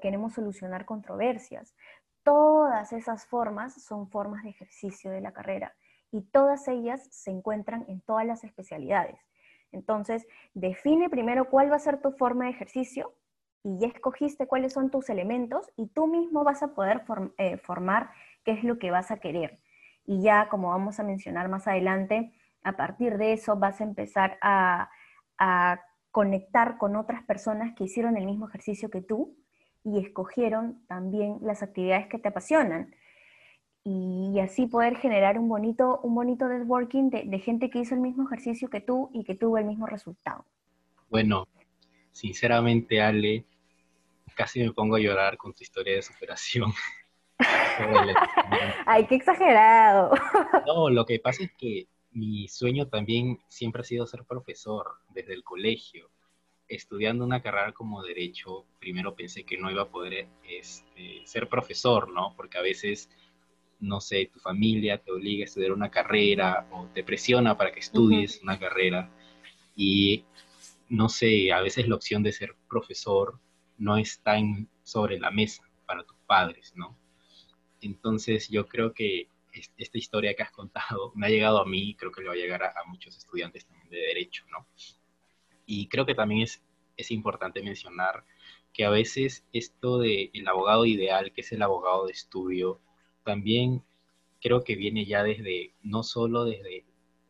[0.00, 1.74] queremos solucionar controversias.
[2.22, 5.74] Todas esas formas son formas de ejercicio de la carrera
[6.12, 9.18] y todas ellas se encuentran en todas las especialidades.
[9.72, 13.14] Entonces, define primero cuál va a ser tu forma de ejercicio
[13.64, 17.04] y ya escogiste cuáles son tus elementos y tú mismo vas a poder
[17.38, 18.10] eh, formar
[18.44, 19.60] qué es lo que vas a querer.
[20.04, 22.32] Y ya, como vamos a mencionar más adelante,
[22.62, 24.90] a partir de eso vas a empezar a,
[25.38, 25.80] a
[26.10, 29.36] conectar con otras personas que hicieron el mismo ejercicio que tú
[29.84, 32.94] y escogieron también las actividades que te apasionan
[33.84, 38.00] y así poder generar un bonito, un bonito networking de, de, gente que hizo el
[38.00, 40.46] mismo ejercicio que tú y que tuvo el mismo resultado.
[41.10, 41.48] Bueno,
[42.12, 43.44] sinceramente Ale,
[44.36, 46.70] casi me pongo a llorar con tu historia de superación.
[48.86, 50.14] Ay, qué exagerado.
[50.66, 55.34] No, lo que pasa es que mi sueño también siempre ha sido ser profesor desde
[55.34, 56.10] el colegio.
[56.74, 62.10] Estudiando una carrera como derecho, primero pensé que no iba a poder este, ser profesor,
[62.10, 62.34] ¿no?
[62.36, 63.08] Porque a veces
[63.82, 67.80] no sé, tu familia te obliga a estudiar una carrera o te presiona para que
[67.80, 69.10] estudies una carrera
[69.74, 70.24] y
[70.88, 73.40] no sé, a veces la opción de ser profesor
[73.78, 76.96] no está en, sobre la mesa para tus padres, ¿no?
[77.80, 82.12] Entonces yo creo que esta historia que has contado me ha llegado a mí, creo
[82.12, 84.66] que le va a llegar a, muchos estudiantes también de derecho, ¿no?
[85.66, 86.62] Y creo que también es,
[86.96, 88.24] es importante mencionar
[88.72, 92.80] que a veces esto de el abogado ideal, que es el abogado de estudio,
[93.24, 93.82] también
[94.40, 96.84] creo que viene ya desde, no solo desde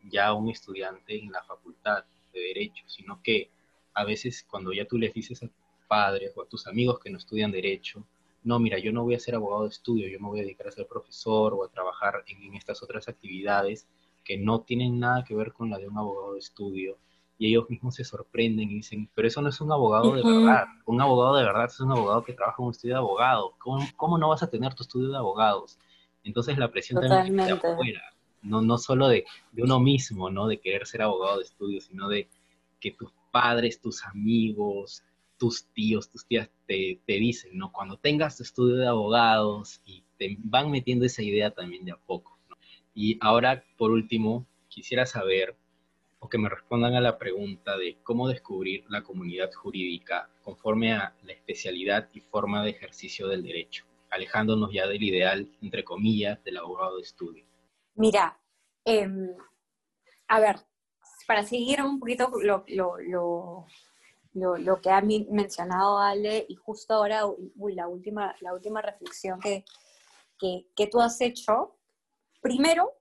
[0.05, 3.51] ya un estudiante en la facultad de Derecho, sino que
[3.95, 5.57] a veces cuando ya tú les dices a tus
[5.89, 8.05] padres o a tus amigos que no estudian Derecho,
[8.45, 10.67] no, mira, yo no voy a ser abogado de estudio, yo me voy a dedicar
[10.67, 13.87] a ser profesor o a trabajar en, estas otras actividades
[14.25, 16.99] que no tienen nada que ver con la de un abogado de estudio.
[17.43, 20.67] Y ellos mismos se sorprenden y dicen, pero eso no es un abogado de verdad.
[20.87, 23.51] Un abogado de verdad es un abogado que trabaja en un estudio de abogados.
[23.59, 25.77] ¿Cómo, cómo no vas a tener tu estudio de abogados?
[26.23, 28.01] Entonces la presión también de afuera,
[28.43, 30.47] no, no solo de, de, uno mismo, ¿no?
[30.47, 32.29] De querer ser abogado de estudio, sino de
[32.79, 35.03] que tus padres, tus amigos,
[35.37, 37.73] tus tíos, tus tías te, te dicen, ¿no?
[37.73, 41.97] Cuando tengas tu estudio de abogados y te van metiendo esa idea también de a
[41.97, 42.39] poco.
[42.49, 42.57] ¿no?
[42.95, 45.57] Y ahora, por último, quisiera saber
[46.23, 51.15] o que me respondan a la pregunta de cómo descubrir la comunidad jurídica conforme a
[51.25, 56.59] la especialidad y forma de ejercicio del derecho alejándonos ya del ideal, entre comillas, del
[56.59, 57.45] abogado de estudio?
[57.95, 58.39] Mira,
[58.85, 59.35] em,
[60.29, 60.57] a ver,
[61.27, 62.65] para seguir un poquito lo,
[64.35, 67.23] lo, que ha mencionado Ale, y justo ahora
[67.57, 69.65] la, última, la última reflexión que,
[70.39, 71.79] que, que tú has hecho,
[72.43, 72.93] primero,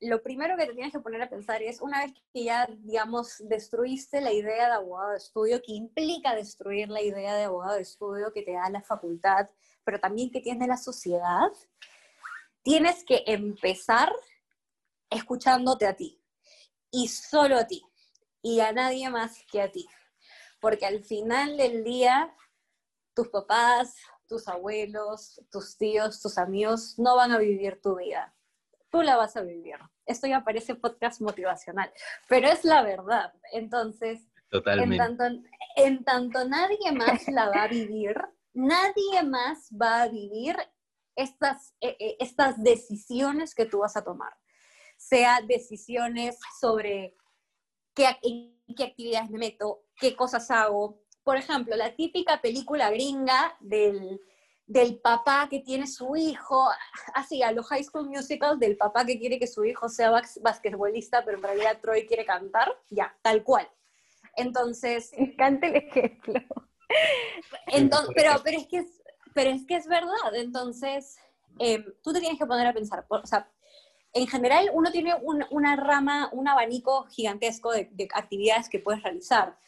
[0.00, 3.36] lo primero que te tienes que poner a pensar es, una vez que ya, digamos,
[3.40, 7.82] destruiste la idea de abogado de estudio, que implica destruir la idea de abogado de
[7.82, 9.48] estudio que te da la facultad,
[9.84, 11.50] pero también que tiene la sociedad,
[12.62, 14.12] tienes que empezar
[15.10, 16.22] escuchándote a ti,
[16.90, 17.82] y solo a ti,
[18.42, 19.86] y a nadie más que a ti.
[20.60, 22.34] Porque al final del día,
[23.14, 23.96] tus papás,
[24.28, 28.34] tus abuelos, tus tíos, tus amigos no van a vivir tu vida
[28.90, 29.76] tú la vas a vivir.
[30.06, 31.92] Esto ya parece podcast motivacional,
[32.28, 33.32] pero es la verdad.
[33.52, 34.20] Entonces,
[34.50, 35.24] En, tanto,
[35.76, 38.16] en tanto nadie más la va a vivir,
[38.54, 40.56] nadie más va a vivir
[41.14, 44.32] estas, eh, eh, estas decisiones que tú vas a tomar.
[44.96, 47.16] Sea decisiones sobre
[47.94, 51.02] qué, en qué actividades me meto, qué cosas hago.
[51.22, 54.20] Por ejemplo, la típica película gringa del
[54.68, 56.68] del papá que tiene su hijo,
[57.14, 60.10] así a los high school musicals, del papá que quiere que su hijo sea
[60.42, 63.68] basquetbolista, pero en realidad Troy quiere cantar, ya, tal cual.
[64.36, 65.10] Entonces...
[65.38, 66.40] Cante el ejemplo.
[67.68, 69.02] Entonces, pero, pero, es que es,
[69.34, 71.18] pero es que es verdad, entonces
[71.58, 73.50] em, tú te tienes que poner a pensar, o sea,
[74.12, 75.14] en general uno tiene
[75.50, 79.58] una rama, un abanico gigantesco de, de actividades que puedes realizar.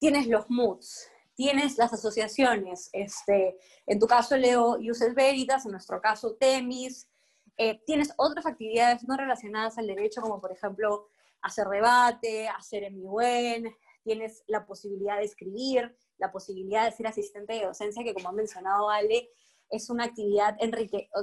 [0.00, 6.00] Tienes los moods, tienes las asociaciones, este, en tu caso Leo Uses Veritas, en nuestro
[6.00, 7.08] caso Temis,
[7.56, 11.08] eh, tienes otras actividades no relacionadas al derecho, como por ejemplo
[11.42, 17.66] hacer debate, hacer MIUEN, tienes la posibilidad de escribir, la posibilidad de ser asistente de
[17.66, 19.28] docencia, que como ha mencionado Ale,
[19.70, 20.56] es una actividad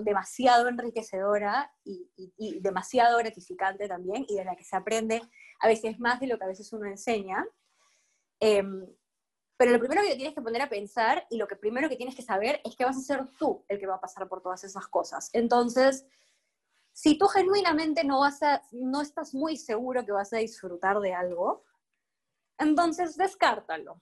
[0.03, 5.21] demasiado enriquecedora y, demasiado gratificante también, y de la que se aprende
[5.59, 7.45] a veces más de lo que a veces uno enseña.
[8.39, 8.85] Em,
[9.61, 12.15] pero lo primero que tienes que poner a pensar y lo que primero que tienes
[12.15, 14.63] que saber es que vas a ser tú el que va a pasar por todas
[14.63, 15.29] esas cosas.
[15.33, 16.03] Entonces,
[16.93, 21.13] si tú genuinamente no, vas a, no estás muy seguro que vas a disfrutar de
[21.13, 21.63] algo,
[22.57, 24.01] entonces descártalo.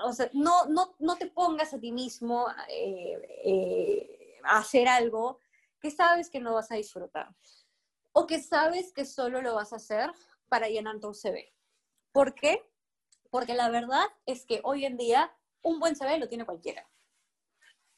[0.00, 5.38] O sea, no, no, no te pongas a ti mismo eh, eh, a hacer algo
[5.80, 7.34] que sabes que no vas a disfrutar.
[8.12, 10.10] o que sabes que solo lo vas a hacer
[10.50, 11.54] para llenar tu CV.
[12.12, 12.73] ¿Por qué?
[13.34, 16.88] Porque la verdad es que hoy en día un buen CV lo tiene cualquiera.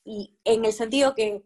[0.03, 1.45] Y en el sentido que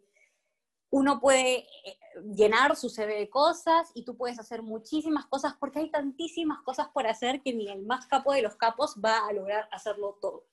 [0.90, 1.98] uno puede eh,
[2.36, 6.86] llenar su CV de cosas y tú puedes hacer muchísimas cosas porque hay tantísimas cosas
[6.90, 10.46] por hacer que ni el más capo de los capos va a lograr hacerlo todo.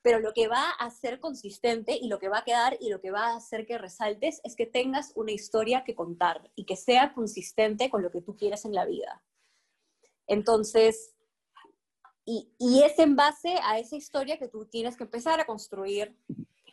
[0.00, 3.02] Pero lo que va a ser consistente y lo que va a quedar y lo
[3.02, 6.76] que va a hacer que resaltes es que tengas una historia que contar y que
[6.76, 9.22] sea consistente con lo que tú quieres en la vida.
[10.26, 11.14] Entonces,
[12.24, 16.16] y, es en base a esa historia que tú tienes que empezar a construir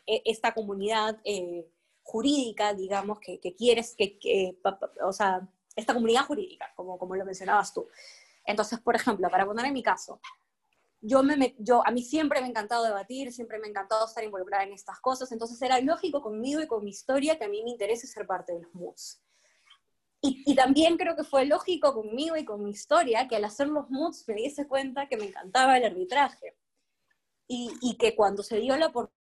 [0.05, 1.19] eh, esta comunidad.
[1.23, 1.67] Eh,
[2.09, 4.57] jurídica, digamos, que, quieres, que,
[5.03, 7.87] o sea, esta comunidad jurídica, como, como lo mencionabas tú.
[8.43, 10.19] Entonces, por ejemplo, para poner en mi caso,
[11.01, 14.23] yo, me, yo, a mí siempre me ha encantado debatir, siempre me ha encantado estar
[14.23, 17.63] involucrada en estas cosas, entonces era lógico conmigo y con mi historia que a mí
[17.63, 19.21] me interese ser parte de los MOOCs.
[20.21, 23.67] Y, y, también creo que fue lógico conmigo y con mi historia que al hacer
[23.69, 26.57] los MOOCs me diese cuenta que me encantaba el arbitraje.
[27.47, 29.19] Y, y que cuando se dio la oportunidad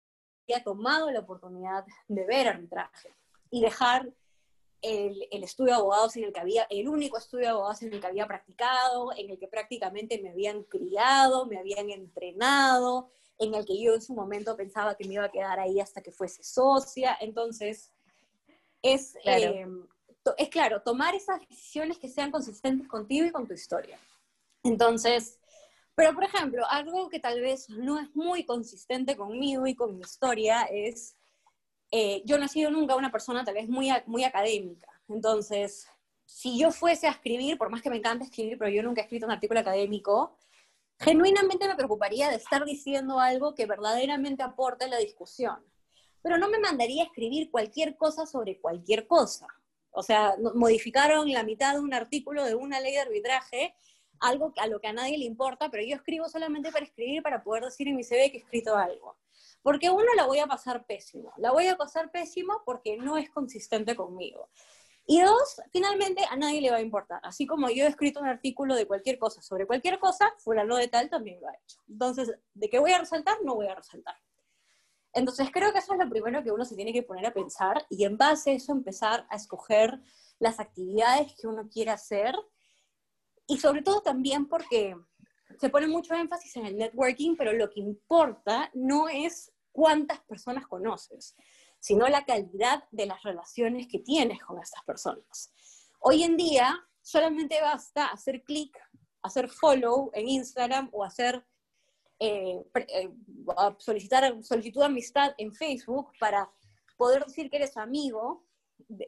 [0.58, 3.14] tomado la oportunidad de ver arbitraje
[3.50, 4.12] y dejar
[4.82, 7.92] el, el, estudio de abogados en el que había, el único estudio de abogados en
[7.92, 13.54] el que había practicado, en el que prácticamente me habían criado, me habían entrenado, en
[13.54, 16.12] el que yo en su momento pensaba que me iba a quedar ahí hasta que
[16.12, 17.16] fuese socia.
[17.20, 17.92] Entonces,
[18.82, 19.66] es claro, eh,
[20.36, 23.98] es claro tomar esas decisiones que sean consistentes contigo y con tu historia.
[24.62, 25.38] Entonces,
[26.00, 30.00] pero, por ejemplo, algo que tal vez no es muy consistente conmigo y con mi
[30.00, 31.14] historia es,
[31.90, 34.88] eh, yo no he sido nunca una persona tal vez muy, muy académica.
[35.08, 35.88] Entonces,
[36.24, 39.04] si yo fuese a escribir, por más que me encante escribir, pero yo nunca he
[39.04, 40.38] escrito un artículo académico,
[40.98, 45.58] genuinamente me preocuparía de estar diciendo algo que verdaderamente aporte a la discusión.
[46.22, 49.48] Pero no me mandaría a escribir cualquier cosa sobre cualquier cosa.
[49.92, 53.74] O sea, modificaron la mitad de un artículo de una ley de arbitraje
[54.20, 57.42] algo a lo que a nadie le importa, pero yo escribo solamente para escribir, para
[57.42, 59.16] poder decir en mi CV que he escrito algo.
[59.62, 61.32] Porque uno, la voy a pasar pésimo.
[61.36, 64.48] La voy a pasar pésimo porque no es consistente conmigo.
[65.06, 67.20] Y dos, finalmente a nadie le va a importar.
[67.24, 70.88] Así como yo he escrito un artículo de cualquier cosa sobre cualquier cosa, fulano de
[70.88, 71.78] tal también lo ha hecho.
[71.88, 73.38] Entonces, ¿de qué voy a resaltar?
[73.42, 74.16] No voy a resaltar.
[75.12, 77.84] Entonces, creo que eso es lo primero que uno se tiene que poner a pensar
[77.88, 80.00] y en base a eso empezar a escoger
[80.38, 82.34] las actividades que uno quiere hacer
[83.46, 84.96] y sobre todo también porque
[85.58, 90.66] se pone mucho énfasis en el networking, pero lo que importa no es cuántas personas
[90.66, 91.36] conoces,
[91.80, 95.52] sino la calidad de las relaciones que tienes con estas personas.
[96.00, 98.78] Hoy en día solamente basta hacer clic,
[99.22, 101.44] hacer follow en Instagram o hacer
[102.20, 103.10] eh, eh,
[103.78, 106.48] solicitar solicitud de amistad en Facebook para
[106.96, 108.44] poder decir que eres amigo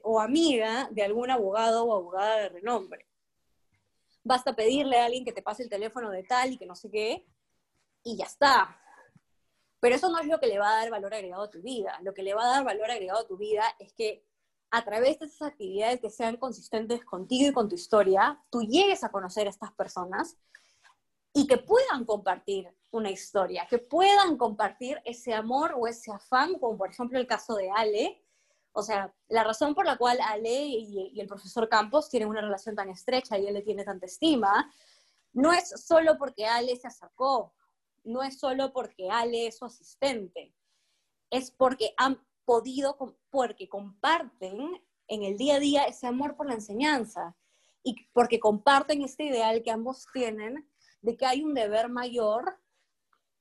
[0.03, 3.07] o amiga de algún abogado o abogada de renombre
[4.25, 6.91] basta pedirle a alguien que te pase el teléfono de tal y que no sé
[6.91, 7.27] qué,
[8.05, 8.79] y ya está.
[9.81, 11.99] Pero eso no es lo que le va a dar valor agregado a tu vida.
[12.03, 14.25] Lo que le va a dar valor agregado a tu vida es que
[14.71, 19.05] a través de esas actividades que sean consistentes contigo y con tu historia, tú llegues
[19.05, 20.39] a conocer a estas personas
[21.33, 26.77] y que puedan compartir una historia, que puedan compartir ese amor o ese afán, como
[26.77, 28.23] por ejemplo el caso de Ale,
[28.73, 32.75] o sea, la razón por la cual Ale y, el profesor Campos tienen una relación
[32.75, 34.71] tan estrecha y él le tiene tanta estima,
[35.33, 37.55] no es solo porque Ale se acercó,
[38.05, 40.55] no es solo porque Ale es su asistente,
[41.31, 42.97] es porque han podido,
[43.31, 47.37] porque comparten en el día a día ese amor por la enseñanza
[47.83, 50.69] y porque comparten este ideal que ambos tienen
[51.03, 52.59] de que hay un deber mayor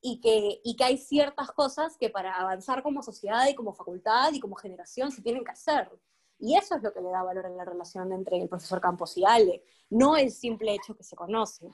[0.00, 4.32] y que, y que hay ciertas cosas que para avanzar como sociedad y como facultad
[4.32, 5.90] y como generación se tienen que hacer.
[6.38, 9.16] Y eso es lo que le da valor en la relación entre el profesor Campos
[9.16, 11.70] y Ale, no el simple hecho que se conoce.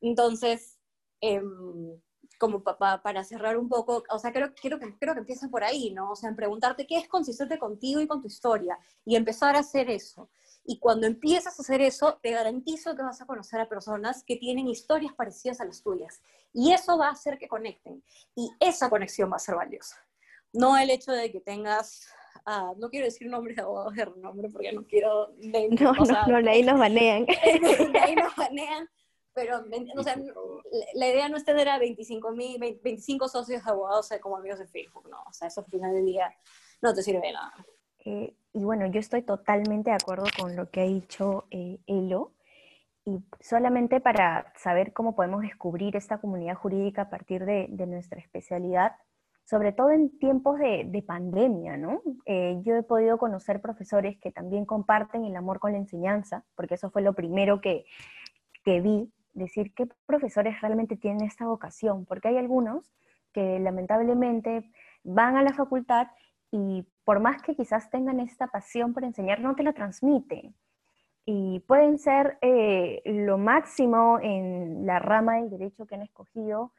[0.00, 0.78] Entonces,
[1.20, 2.00] em,
[2.38, 5.90] como para cerrar un poco, o sea, creo, quiero que, creo que empieza por ahí,
[5.92, 6.12] ¿no?
[6.12, 9.60] O sea, en preguntarte qué es consistente contigo y con tu historia y empezar a
[9.60, 10.30] hacer eso.
[10.68, 14.36] Y cuando empiezas a hacer eso, te garantizo que vas a conocer a personas que
[14.36, 16.20] tienen historias parecidas a las tuyas.
[16.52, 18.02] Y eso va a hacer que conecten.
[18.34, 19.96] Y esa conexión va a ser valiosa.
[20.52, 22.08] No el hecho de que tengas,
[22.44, 25.32] ah, no quiero decir nombres de abogados de renombre porque no quiero...
[25.38, 27.26] no, no, no, ahí nos banean.
[28.02, 28.88] ahí nos banean.
[29.34, 29.62] Pero,
[29.96, 30.16] o sea,
[30.94, 35.08] la idea no es tener a 25, 25 socios de abogados como amigos de Facebook,
[35.10, 35.22] no.
[35.28, 36.34] O sea, eso al final del día
[36.80, 37.54] no te sirve de nada.
[38.06, 42.32] Eh, y bueno, yo estoy totalmente de acuerdo con lo que ha dicho eh, Elo.
[43.04, 48.92] Y solamente para saber cómo podemos descubrir esta comunidad jurídica a partir de, nuestra especialidad,
[49.44, 52.00] sobre todo en tiempos de, pandemia, ¿no?
[52.24, 56.74] Eh, yo he podido conocer profesores que también comparten el amor con la enseñanza, porque
[56.74, 57.84] eso fue lo primero que,
[58.64, 62.92] que vi, decir qué profesores realmente tienen esta vocación, porque hay algunos
[63.32, 64.68] que lamentablemente
[65.04, 66.08] van a la facultad
[66.50, 70.56] y por más que quizás tengan esta pasión por enseñar, no te la transmiten.
[71.24, 76.72] Y pueden ser eh, lo máximo en la rama del derecho que han escogido,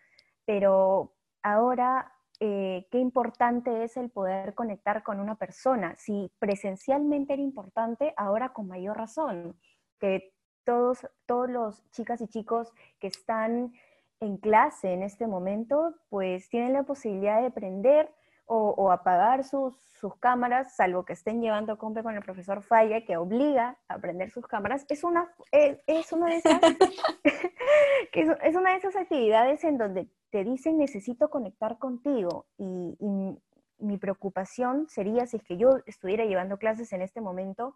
[0.43, 1.13] pero
[1.43, 2.11] ahora
[2.41, 5.95] eh, qué importante es el poder conectar con una persona.
[5.95, 9.57] Si presencialmente era importante, ahora con mayor razón,
[9.97, 10.33] que
[10.65, 13.71] todos, todos los chicas y chicos que están
[14.19, 18.11] en clase en este momento, pues tienen la posibilidad de aprender
[18.49, 19.75] o, apagar sus,
[20.19, 24.47] cámaras, salvo que estén llevando compe con el profesor Falla, que obliga a prender sus
[24.47, 26.61] cámaras, es una, es, una de esas,
[28.13, 33.37] es, una de esas actividades en donde te dicen necesito conectar contigo y, y
[33.79, 37.75] mi preocupación sería si es que yo estuviera llevando clases en este momento,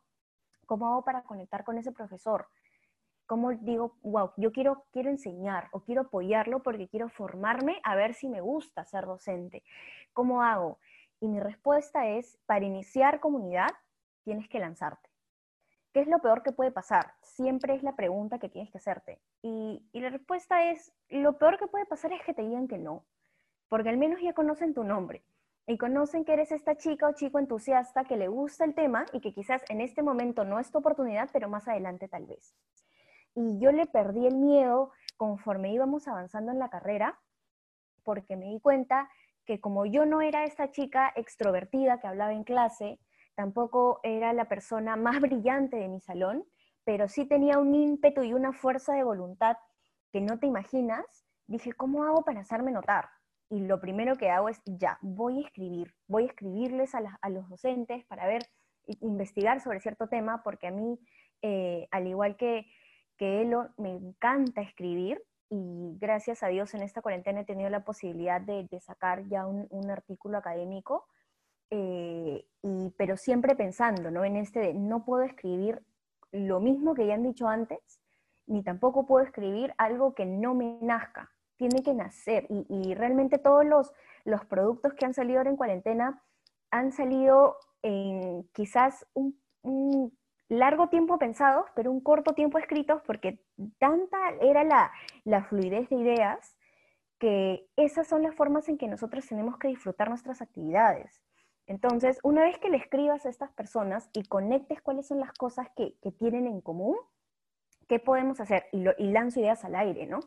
[0.65, 2.47] ¿cómo hago para conectar con ese profesor?
[3.31, 8.13] ¿Cómo digo, wow, yo quiero, quiero enseñar o quiero apoyarlo porque quiero formarme a ver
[8.13, 9.63] si me gusta ser docente?
[10.11, 10.79] ¿Cómo hago?
[11.21, 13.69] Y mi respuesta es, para iniciar comunidad,
[14.25, 15.09] tienes que lanzarte.
[15.93, 17.13] ¿Qué es lo peor que puede pasar?
[17.21, 19.21] Siempre es la pregunta que tienes que hacerte.
[19.41, 22.79] Y, y la respuesta es, lo peor que puede pasar es que te digan que
[22.79, 23.05] no,
[23.69, 25.23] porque al menos ya conocen tu nombre
[25.67, 29.21] y conocen que eres esta chica o chico entusiasta que le gusta el tema y
[29.21, 32.53] que quizás en este momento no es tu oportunidad, pero más adelante tal vez
[33.35, 37.19] y yo le perdí el miedo conforme íbamos avanzando en la carrera,
[38.03, 39.09] porque me di cuenta
[39.45, 42.99] que como yo no era esta chica extrovertida que hablaba en clase,
[43.35, 46.45] tampoco era la persona más brillante de mi salón,
[46.83, 49.57] pero sí tenía un ímpetu y una fuerza de voluntad
[50.11, 51.05] que no te imaginas,
[51.47, 53.09] dije, ¿cómo hago para hacerme notar?
[53.49, 57.49] Y lo primero que hago es, ya, voy a escribir, voy a escribirles a, los
[57.49, 58.43] docentes para ver,
[59.01, 60.99] investigar sobre cierto tema, porque a mí,
[61.41, 62.65] eh, al igual que
[63.21, 67.85] que Elo me encanta escribir y gracias a Dios en esta cuarentena he tenido la
[67.85, 71.05] posibilidad de, sacar ya un, artículo académico,
[71.69, 74.25] eh, y, pero siempre pensando ¿no?
[74.25, 75.83] en este no puedo escribir
[76.31, 78.01] lo mismo que ya han dicho antes,
[78.47, 82.47] ni tampoco puedo escribir algo que no me nazca, tiene que nacer.
[82.49, 83.93] Y, realmente todos los,
[84.25, 86.23] los productos que han salido ahora en cuarentena
[86.71, 90.11] han salido en quizás un
[90.51, 93.39] largo tiempo pensados, pero un corto tiempo escritos, porque
[93.79, 94.91] tanta era la,
[95.23, 96.57] la fluidez de ideas
[97.19, 101.21] que esas son las formas en que nosotros tenemos que disfrutar nuestras actividades.
[101.67, 105.69] Entonces, una vez que le escribas a estas personas y conectes cuáles son las cosas
[105.75, 106.97] que, que tienen en común,
[107.87, 108.65] ¿qué podemos hacer?
[108.73, 110.19] Y, lanzo ideas al aire, ¿no?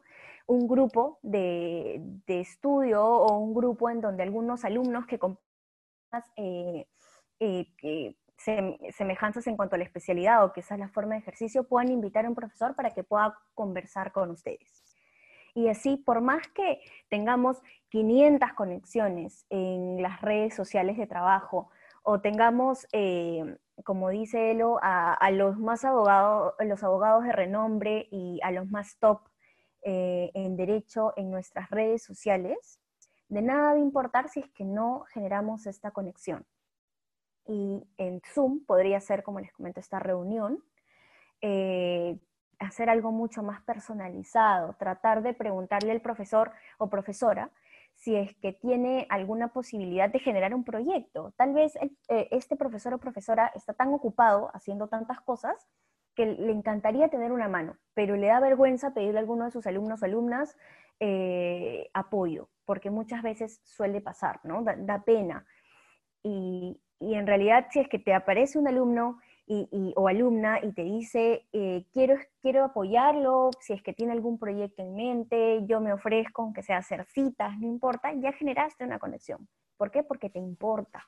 [0.46, 5.18] Un grupo de, de, estudio o un grupo en donde algunos alumnos que
[6.36, 6.86] eh,
[7.40, 12.26] eh, semejanzas en cuanto a la especialidad o quizás la forma de ejercicio, puedan invitar
[12.26, 14.82] a un profesor para que pueda conversar con ustedes.
[15.54, 21.70] Y así, por más que tengamos 500 conexiones en las redes sociales de trabajo
[22.02, 28.40] o tengamos, eh, como dice Elo, a, los más abogados, los abogados de renombre y
[28.42, 29.20] a los más top
[29.82, 32.80] eh, en derecho en nuestras redes sociales,
[33.28, 36.44] de nada de importar si es que no generamos esta conexión
[37.46, 40.62] y en Zoom podría ser, como les comento, esta reunión,
[41.40, 42.18] eh,
[42.58, 47.50] hacer algo mucho más personalizado, tratar de preguntarle al profesor o profesora
[47.94, 51.32] si es que tiene alguna posibilidad de generar un proyecto.
[51.36, 55.68] Tal vez eh, este profesor o profesora está tan ocupado haciendo tantas cosas
[56.14, 59.66] que le encantaría tener una mano, pero le da vergüenza pedirle a alguno de sus
[59.66, 60.56] alumnos o alumnas
[61.00, 64.62] eh, apoyo, porque muchas veces suele pasar, ¿no?
[64.62, 65.44] Da, pena.
[66.22, 70.72] Y, y en realidad si es que te aparece un alumno y, o alumna y
[70.72, 75.80] te dice, eh, quiero, quiero apoyarlo, si es que tiene algún proyecto en mente, yo
[75.80, 79.46] me ofrezco, aunque sea hacer citas, no importa, ya generaste una conexión.
[79.76, 80.02] ¿Por qué?
[80.02, 81.06] Porque te importa.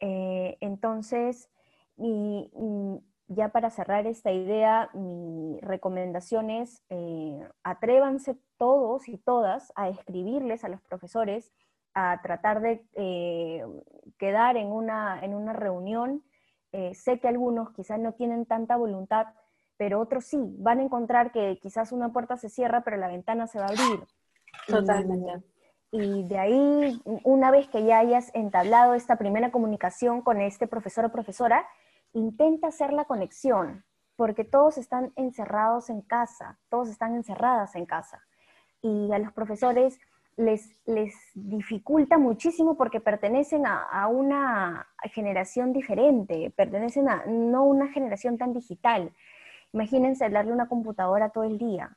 [0.00, 1.50] Eh, entonces,
[1.96, 2.50] y,
[3.28, 10.62] ya para cerrar esta idea, mi recomendación es, eh, atrévanse todos y todas a escribirles
[10.62, 11.52] a los profesores
[11.96, 13.64] a tratar de eh,
[14.18, 16.22] quedar en una, en una reunión.
[16.72, 19.28] Eh, sé que algunos quizás no tienen tanta voluntad,
[19.78, 23.46] pero otros sí, van a encontrar que quizás una puerta se cierra, pero la ventana
[23.46, 24.06] se va a abrir.
[24.68, 25.42] Totalmente.
[25.90, 31.06] Y, de ahí, una vez que ya hayas entablado esta primera comunicación con este profesor
[31.06, 31.66] o profesora,
[32.12, 33.86] intenta hacer la conexión,
[34.16, 38.20] porque todos están encerrados en casa, todos están encerradas en casa.
[38.82, 39.98] Y a los profesores
[40.36, 47.88] les, les dificulta muchísimo porque pertenecen a, a, una generación diferente, pertenecen a no una
[47.88, 49.12] generación tan digital.
[49.72, 51.96] Imagínense darle una computadora todo el día.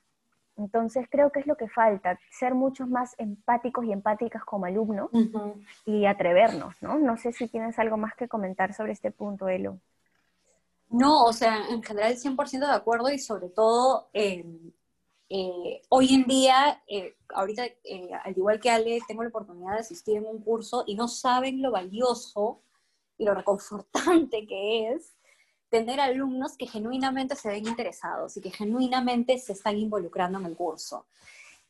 [0.59, 5.09] Entonces creo que es lo que falta, ser muchos más empáticos y empáticas como alumnos
[5.85, 6.99] y atrevernos, ¿no?
[6.99, 9.79] No sé si tienes algo más que comentar sobre este punto, Elo.
[10.89, 14.43] No, o sea, en general 100% de acuerdo y sobre todo eh,
[15.29, 17.63] eh, hoy en día, eh, ahorita,
[18.23, 21.61] al igual que Ale, tengo la oportunidad de asistir en un curso y no saben
[21.61, 22.61] lo valioso
[23.17, 25.13] y lo reconfortante que es
[25.69, 30.55] tener alumnos que genuinamente se ven interesados y que genuinamente se están involucrando en el
[30.55, 31.05] curso.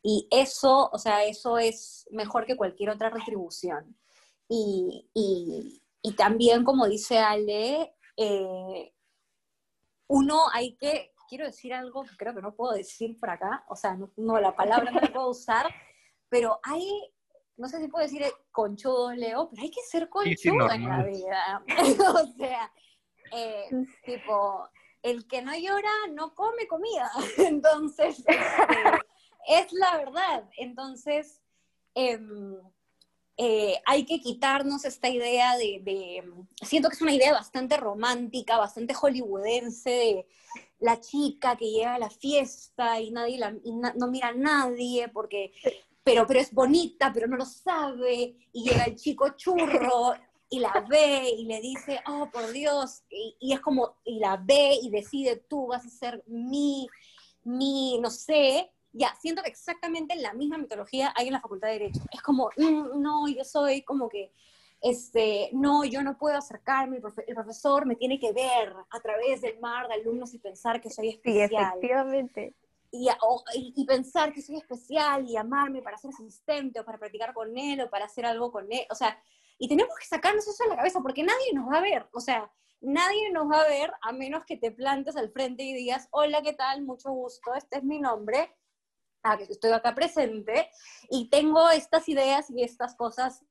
[0.02, 3.98] Y eso, o sea, eso es mejor que cualquier otra retribución.
[4.48, 5.06] Y,
[6.18, 8.94] también, como dice Ale, eh,
[10.08, 13.76] uno hay que, quiero decir algo que creo que no puedo decir por acá, o
[13.76, 15.68] sea, no, la palabra no la puedo usar,
[16.28, 17.14] pero hay,
[17.56, 21.64] no sé si puedo decir conchudo, Leo, pero hay que ser conchudo en la vida.
[22.16, 22.72] o sea,
[23.32, 23.70] eh,
[24.04, 24.68] tipo,
[25.04, 27.10] el que no llora no come comida.
[27.38, 28.40] Entonces, este,
[29.48, 30.50] es la verdad.
[30.58, 31.42] Entonces,
[31.94, 32.58] em,
[33.42, 36.22] eh, hay que quitarnos esta idea de,
[36.62, 40.28] siento que es una idea bastante romántica, bastante hollywoodense, de
[40.82, 45.54] la chica que llega a la fiesta y nadie no mira a nadie porque
[46.04, 50.16] pero, pero es bonita, pero no lo sabe, y llega el chico churro
[50.50, 54.80] y la ve y le dice, oh, por Dios, y, es como, y la ve
[54.82, 56.90] y decide, tú vas a ser mi,
[57.44, 61.74] mi, no sé, ya, siento que exactamente la misma mitología hay en la Facultad de
[61.74, 62.02] Derecho.
[62.12, 64.32] Es como, mm, no, yo soy como que,
[64.82, 69.60] este, no, yo no puedo acercarme, el, profesor me tiene que ver a través del
[69.60, 71.50] mar de alumnos y pensar que soy especial.
[71.50, 72.56] Sí, efectivamente.
[72.92, 73.08] Y,
[73.54, 77.82] y, pensar que soy especial y amarme para ser asistente o para practicar con él
[77.82, 78.84] o para hacer algo con él.
[78.90, 79.22] O sea,
[79.60, 82.20] y tenemos que sacarnos eso de la cabeza porque nadie nos va a ver, o
[82.20, 82.50] sea,
[82.82, 86.42] nadie nos va a ver a menos que te plantes al frente y digas, hola,
[86.42, 86.82] ¿qué tal?
[86.82, 88.50] Mucho gusto, este es mi nombre,
[89.50, 90.70] estoy acá presente
[91.10, 93.44] y tengo estas ideas y estas cosas.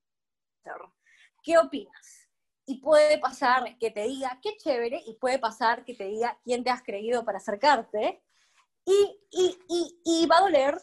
[1.43, 2.29] ¿Qué opinas?
[2.67, 6.63] Y puede pasar que te diga, qué chévere, y puede pasar que te diga quién
[6.65, 8.23] te has creído para acercarte,
[8.85, 10.79] y, y, y, y va a doler,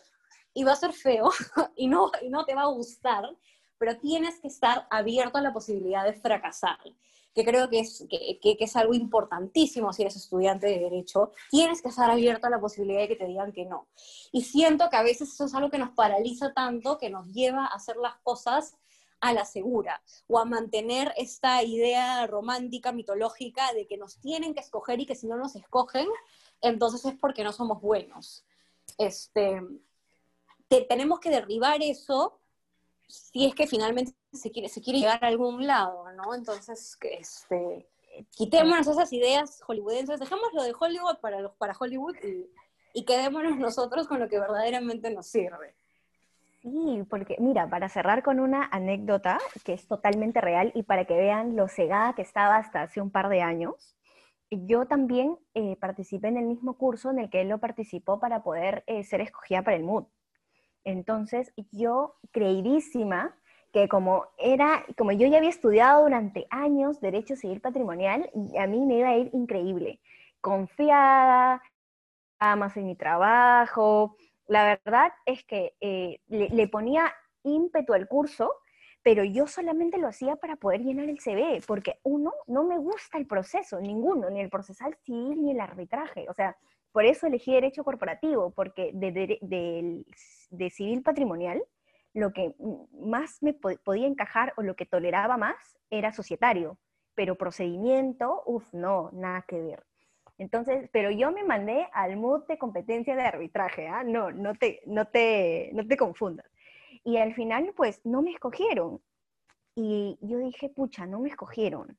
[0.54, 1.30] y va a ser feo,
[1.76, 3.24] y no, y no te va a gustar,
[3.78, 6.80] pero tienes que estar abierto a la posibilidad de fracasar,
[7.36, 11.82] que creo que es, que, que, es algo importantísimo si eres estudiante de derecho, tienes
[11.82, 13.88] que estar abierto a la posibilidad de que te digan que no.
[14.32, 17.66] Y siento que a veces eso es algo que nos paraliza tanto, que nos lleva
[17.66, 18.78] a hacer las cosas
[19.20, 24.62] a la segura o a mantener esta idea romántica, mitológica de que nos tienen que
[24.62, 26.08] escoger y que si no nos escogen,
[26.62, 28.46] entonces es porque no somos buenos.
[28.98, 29.62] Este,
[30.88, 32.40] tenemos que derribar eso
[33.08, 36.34] si es que finalmente se quiere, se quiere llegar a algún lado, ¿no?
[36.34, 37.88] Entonces, este,
[38.32, 42.16] quitémonos esas ideas hollywoodenses, dejémoslo de Hollywood para, los, para Hollywood
[42.94, 45.76] y, quedémonos nosotros con lo que verdaderamente nos sirve.
[46.62, 51.16] Sí, porque mira, para cerrar con una anécdota que es totalmente real y para que
[51.16, 53.96] vean lo cegada que estaba hasta hace un par de años,
[54.50, 58.44] yo también eh, participé en el mismo curso en el que él lo participó para
[58.44, 60.06] poder eh, ser escogida para el MUD.
[60.86, 63.36] Entonces, yo creidísima
[63.74, 68.86] que como era, como yo ya había estudiado durante años Derecho Civil Patrimonial, a mí
[68.86, 70.00] me iba a ir increíble.
[70.40, 71.62] Confiada,
[72.56, 74.16] más en mi trabajo.
[74.48, 77.12] La verdad es que eh, le, ponía
[77.44, 78.54] ímpetu al curso,
[79.02, 83.18] pero yo solamente lo hacía para poder llenar el CV, porque uno, no me gusta
[83.18, 86.28] el proceso, ninguno, ni el procesal civil ni el arbitraje.
[86.30, 86.56] O sea,
[86.96, 90.06] por eso elegí derecho corporativo, porque de,
[90.70, 91.62] civil patrimonial,
[92.14, 92.56] lo que
[93.02, 95.58] más me podía encajar o lo que toleraba más
[95.90, 96.78] era societario,
[97.14, 99.84] pero procedimiento, uff, no, nada que ver.
[100.38, 104.06] Entonces, pero yo me mandé al mood de competencia de arbitraje, ¿ah?
[104.06, 106.50] No, no te, no, te, no te confundas.
[107.04, 109.02] Y al final, pues, no me escogieron.
[109.76, 111.98] Y yo dije, pucha, no me escogieron.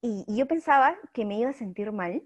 [0.00, 2.24] y yo pensaba que me iba a sentir mal,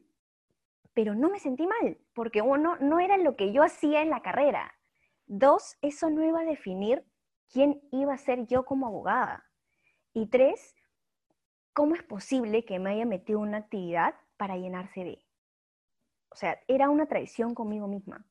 [0.97, 4.23] pero no me sentí mal, porque uno, no era lo que yo hacía en la
[4.23, 4.73] carrera.
[5.27, 7.05] Dos, eso no iba a definir
[7.53, 9.45] quién iba a ser yo como abogada.
[10.15, 10.75] Y tres,
[11.75, 15.23] ¿cómo es posible que me haya metido una actividad para llenarse de?
[16.31, 18.27] O sea, era una traición conmigo misma.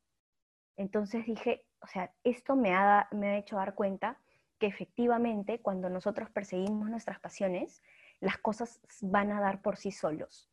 [0.76, 4.20] Entonces dije, o sea, esto me ha, me ha hecho dar cuenta
[4.58, 7.84] que efectivamente cuando nosotros perseguimos nuestras pasiones,
[8.22, 10.50] las cosas van a dar por sí solos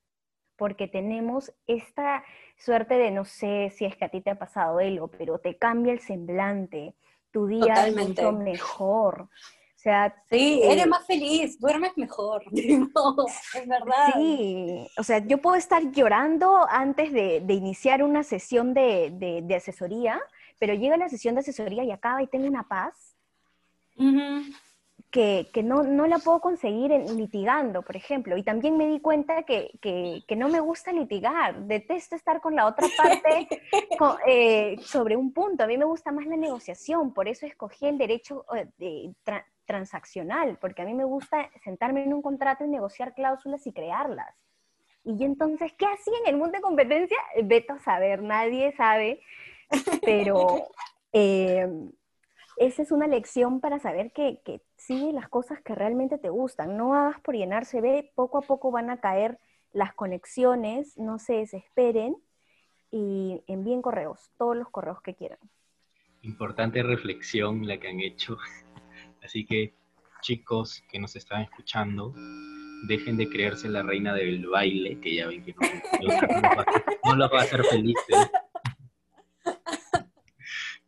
[0.63, 2.23] porque tenemos esta
[2.57, 5.57] suerte de, no sé si es que a ti te ha pasado algo, pero te
[5.57, 6.95] cambia el semblante,
[7.33, 9.23] tu día es mucho mejor.
[9.23, 9.29] O
[9.75, 14.13] sea, sí, eres más feliz, duermes mejor, es verdad.
[14.15, 20.21] Sí, o sea, yo puedo estar llorando antes de, iniciar una sesión de, asesoría,
[20.61, 23.17] pero llega la sesión de asesoría y acaba y tengo una paz
[25.13, 28.37] que, no, la puedo conseguir litigando, por ejemplo.
[28.39, 32.89] Y también me di cuenta que, no me gusta litigar, detesto estar con la otra
[32.97, 33.61] parte
[34.27, 35.65] eh, sobre un punto.
[35.65, 39.15] A mí me gusta más la negociación, por eso escogí el derecho eh, de,
[39.67, 44.35] transaccional, porque a mí me gusta sentarme en un contrato y negociar cláusulas y crearlas.
[45.05, 47.19] Y entonces, ¿qué hacía en el mundo de competencia?
[47.45, 49.21] Veto a saber, nadie sabe,
[50.03, 50.69] pero
[51.13, 51.69] eh,
[52.57, 56.77] esa es una lección para saber que, que sigue las cosas que realmente te gustan,
[56.77, 59.39] no hagas por llenarse, ve, poco a poco van a caer
[59.73, 62.17] las conexiones, no se desesperen
[62.91, 65.39] y envíen correos, todos los correos que quieran.
[66.23, 68.37] Importante reflexión la que han hecho.
[69.23, 69.75] Así que
[70.21, 72.13] chicos que nos están escuchando,
[72.87, 77.43] dejen de creerse la reina del baile, que ya ven que no, los va a
[77.43, 78.31] hacer felices.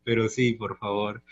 [0.03, 1.23] Pero sí, por favor.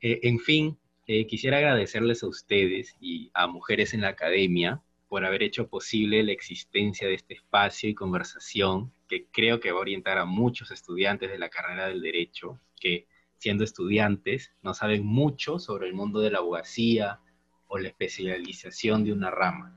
[0.00, 0.78] Eh, en fin,
[1.08, 6.22] eh, quisiera agradecerles a ustedes y a Mujeres en la Academia por haber hecho posible
[6.22, 10.70] la existencia de este espacio y conversación que creo que va a orientar a muchos
[10.70, 13.06] estudiantes de la carrera del derecho que
[13.38, 17.20] siendo estudiantes, no saben mucho sobre el mundo de la abogacía
[17.68, 19.74] o la especialización de una rama.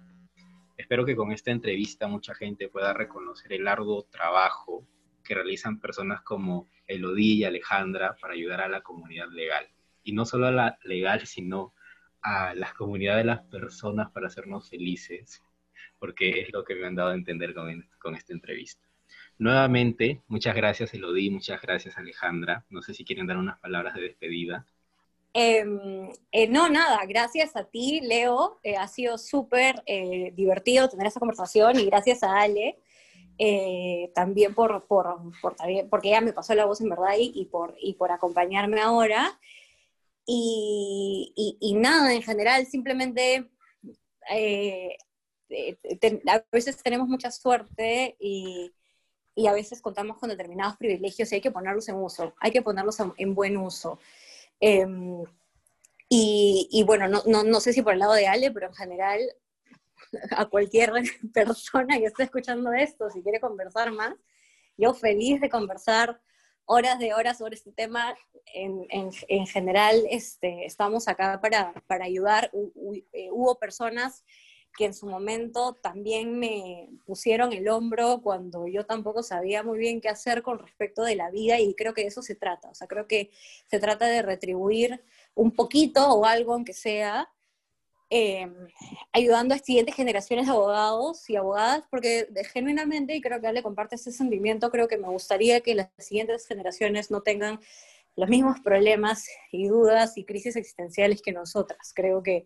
[0.76, 4.86] Espero que con esta entrevista mucha gente pueda reconocer el arduo trabajo
[5.24, 9.70] que realizan personas como Elodie y Alejandra para ayudar a la comunidad legal.
[10.04, 11.74] Y no solo a la legal, sino
[12.22, 15.42] a las comunidades de las personas para hacernos felices,
[16.00, 18.88] porque es lo que me han dado a entender con, con esta entrevista.
[19.38, 22.64] Nuevamente, muchas gracias Elodie, muchas gracias Alejandra.
[22.70, 24.66] No sé si quieren dar unas palabras de despedida.
[25.34, 28.60] Em, eh, no, nada, gracias a ti, Leo.
[28.64, 32.78] Eh, ha sido súper eh, divertido tener esta conversación y gracias a Ale
[34.14, 35.18] también por, por,
[35.90, 39.40] porque ella me pasó la voz en verdad y, por, y por acompañarme ahora.
[40.34, 43.50] Y, y nada, en general, simplemente
[46.28, 48.72] a veces tenemos mucha suerte y
[49.36, 52.62] y a veces contamos con determinados privilegios y hay que ponerlos en uso, hay que
[52.62, 54.00] ponerlos en buen uso.
[54.60, 55.24] Em,
[56.10, 59.22] y, bueno, no, no, no, sé si por el lado de Ale, pero en general
[60.32, 60.92] a cualquier
[61.34, 64.16] persona que esté escuchando esto, si quiere conversar más,
[64.78, 66.22] yo feliz de conversar
[66.72, 68.16] horas de horas sobre este tema.
[68.54, 72.52] En, en, general, este, estamos acá para, para ayudar.
[73.14, 74.24] Eh, hubo personas
[74.78, 80.00] que en su momento también me pusieron el hombro cuando yo tampoco sabía muy bien
[80.00, 82.76] qué hacer con respecto de la vida y creo que de eso se trata, o
[82.76, 83.32] sea, creo que
[83.70, 85.04] se trata de retribuir
[85.36, 87.30] un poquito o algo aunque sea,
[88.12, 88.54] em,
[89.14, 93.96] ayudando a siguientes generaciones de abogados y abogadas, porque genuinamente, y creo que Ale comparte
[93.96, 97.60] ese sentimiento, creo que me gustaría que las siguientes generaciones no tengan
[98.18, 101.94] los mismos problemas y dudas y crisis existenciales que nosotras.
[101.96, 102.46] Creo que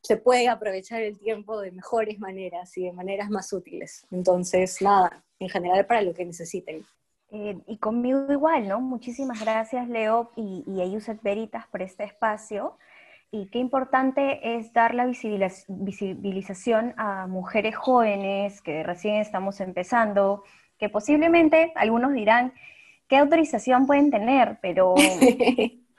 [0.00, 4.06] se puede aprovechar el tiempo de mejores maneras y de maneras más útiles.
[4.12, 6.86] Entonces, nada, en general para lo que necesiten.
[7.32, 8.80] Eh, y conmigo igual, ¿no?
[8.80, 12.76] Muchísimas gracias, Leo y, y a Veritas por este espacio.
[13.32, 20.42] Y qué importante es dar la visibilización a mujeres jóvenes que recién estamos empezando,
[20.78, 22.52] que posiblemente algunos dirán,
[23.08, 24.58] ¿qué autorización pueden tener?
[24.60, 24.94] Pero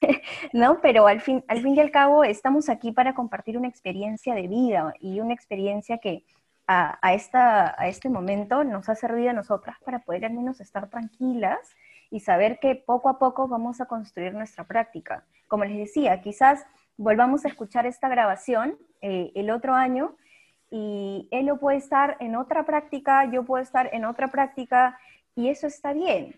[0.52, 0.80] ¿no?
[0.80, 4.48] Pero al fin, al fin y al cabo estamos aquí para compartir una experiencia de
[4.48, 6.24] vida y una experiencia que
[6.68, 10.90] a, esta, a este momento nos ha servido a nosotras para poder al menos estar
[10.90, 11.58] tranquilas
[12.10, 15.24] y saber que poco a poco vamos a construir nuestra práctica.
[15.48, 16.64] Como les decía, quizás
[16.96, 20.16] volvamos a escuchar esta grabación eh, el otro año
[20.70, 24.98] y él lo puede estar en otra práctica, yo puedo estar en otra práctica
[25.34, 26.34] y eso está bien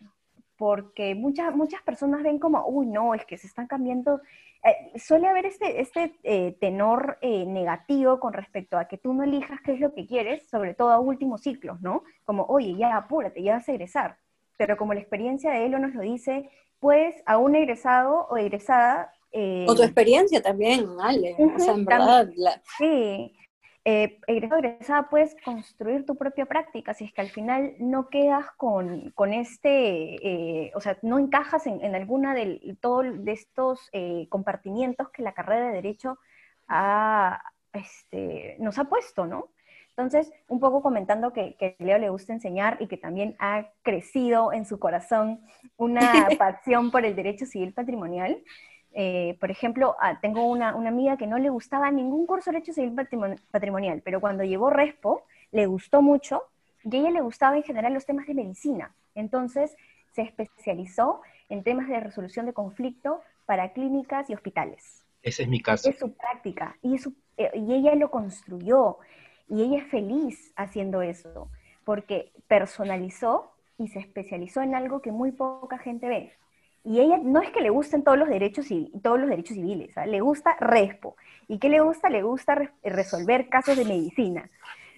[0.59, 4.21] porque muchas, muchas personas ven como, uy, no, es que se están cambiando.
[4.65, 9.23] Eh, suele haber este, este eh, tenor eh, negativo con respecto a que tú no
[9.23, 12.03] elijas qué es lo que quieres, sobre todo a últimos ciclos, ¿no?
[12.25, 14.19] Como, oye, ya apúrate, ya vas a egresar.
[14.59, 19.11] Pero como la experiencia de Elo nos lo dice, pues a un egresado o egresada...
[19.33, 21.35] o tu experiencia también, Ale.
[21.39, 22.29] o sea, en verdad...
[22.77, 23.35] Sí,
[23.91, 28.45] eh, egresado egresada puedes construir tu propia práctica, si es que al final no quedas
[28.59, 33.89] con, con este, eh, o sea, no encajas en, en alguna de, todo de estos
[33.93, 36.19] eh, compartimientos que la carrera de Derecho
[36.67, 37.41] ha,
[37.73, 39.53] este, nos ha puesto, ¿no?
[39.99, 44.65] Entonces, un poco comentando que, Leo le gusta enseñar y que también ha crecido en
[44.65, 45.41] su corazón
[45.77, 46.01] una
[46.39, 48.41] pasión por el derecho civil patrimonial.
[48.95, 52.59] Eh, por ejemplo, ah, tengo una, una, amiga que no le gustaba ningún curso de
[52.59, 52.95] derecho civil
[53.51, 56.45] patrimonial, pero cuando llevó Respo, le gustó mucho
[56.85, 58.95] y a ella le gustaba en general los temas de medicina.
[59.17, 59.77] Entonces,
[60.13, 65.05] se especializó en temas de resolución de conflicto para clínicas y hospitales.
[65.23, 65.91] Ese es mi caso.
[65.91, 66.95] Es su práctica y,
[67.37, 68.99] eh, y ella lo construyó
[69.49, 71.51] y ella es feliz haciendo eso
[71.85, 76.33] porque personalizó y se especializó en algo que muy poca gente ve.
[76.85, 78.67] Y ella no es que le gusten todos los derechos
[79.03, 80.07] todos los derechos civiles, ¿ah?
[80.07, 81.17] le gusta Respo.
[81.49, 82.09] ¿Y qué le gusta?
[82.09, 84.51] Le gusta resolver casos de medicina.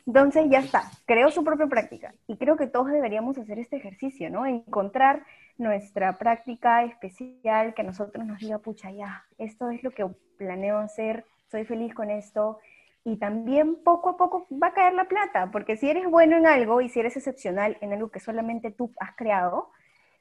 [0.07, 2.15] Entonces ya está, creó su propia práctica.
[2.27, 4.47] Y creo que todos deberíamos hacer este ejercicio, ¿no?
[4.47, 5.25] Encontrar
[5.59, 10.07] nuestra práctica especial que a nosotros nos diga, pucha, ya, esto es lo que
[10.39, 12.59] planeo hacer, soy feliz con esto.
[13.05, 16.47] Y también poco a poco va a caer la plata, porque si eres bueno en
[16.47, 19.71] algo y si eres excepcional en algo que solamente tú has creado,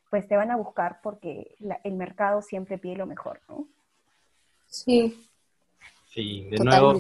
[0.10, 3.68] pues te van a buscar porque el mercado siempre pide lo mejor, ¿no?
[4.68, 5.28] Sí.
[6.08, 6.94] Sí, de nuevo,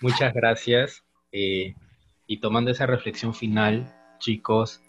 [0.00, 1.04] muchas gracias.
[1.32, 1.74] Eh,
[2.26, 4.80] y tomando esa reflexión final, chicos,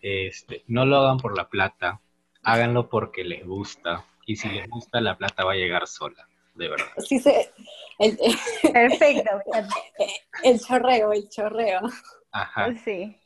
[0.00, 2.00] este, no lo hagan por la plata,
[2.42, 4.04] háganlo porque les gusta.
[4.26, 6.86] Y si les gusta, la plata va a llegar sola, de verdad.
[6.98, 7.50] Sí, se,
[8.72, 9.30] Perfecto.
[10.42, 11.80] El chorreo, el chorreo.
[12.32, 12.74] Ajá.
[12.84, 13.16] Sí.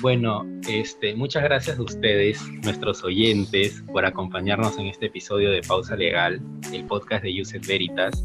[0.00, 5.96] Bueno, este, muchas gracias a ustedes, nuestros oyentes, por acompañarnos en este episodio de Pausa
[5.96, 6.40] Legal,
[6.72, 8.24] el podcast de Uset Veritas.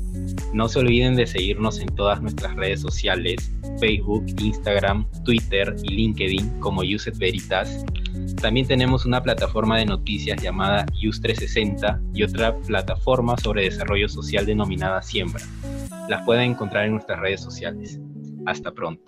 [0.54, 6.60] No se olviden de seguirnos en todas nuestras redes sociales, Facebook, Instagram, Twitter y LinkedIn
[6.62, 7.84] como Uset Veritas.
[8.42, 15.02] También tenemos una plataforma de noticias llamada US360 y otra plataforma sobre desarrollo social denominada
[15.02, 15.44] Siembra.
[16.08, 18.00] Las pueden encontrar en nuestras redes sociales.
[18.46, 19.04] Hasta pronto.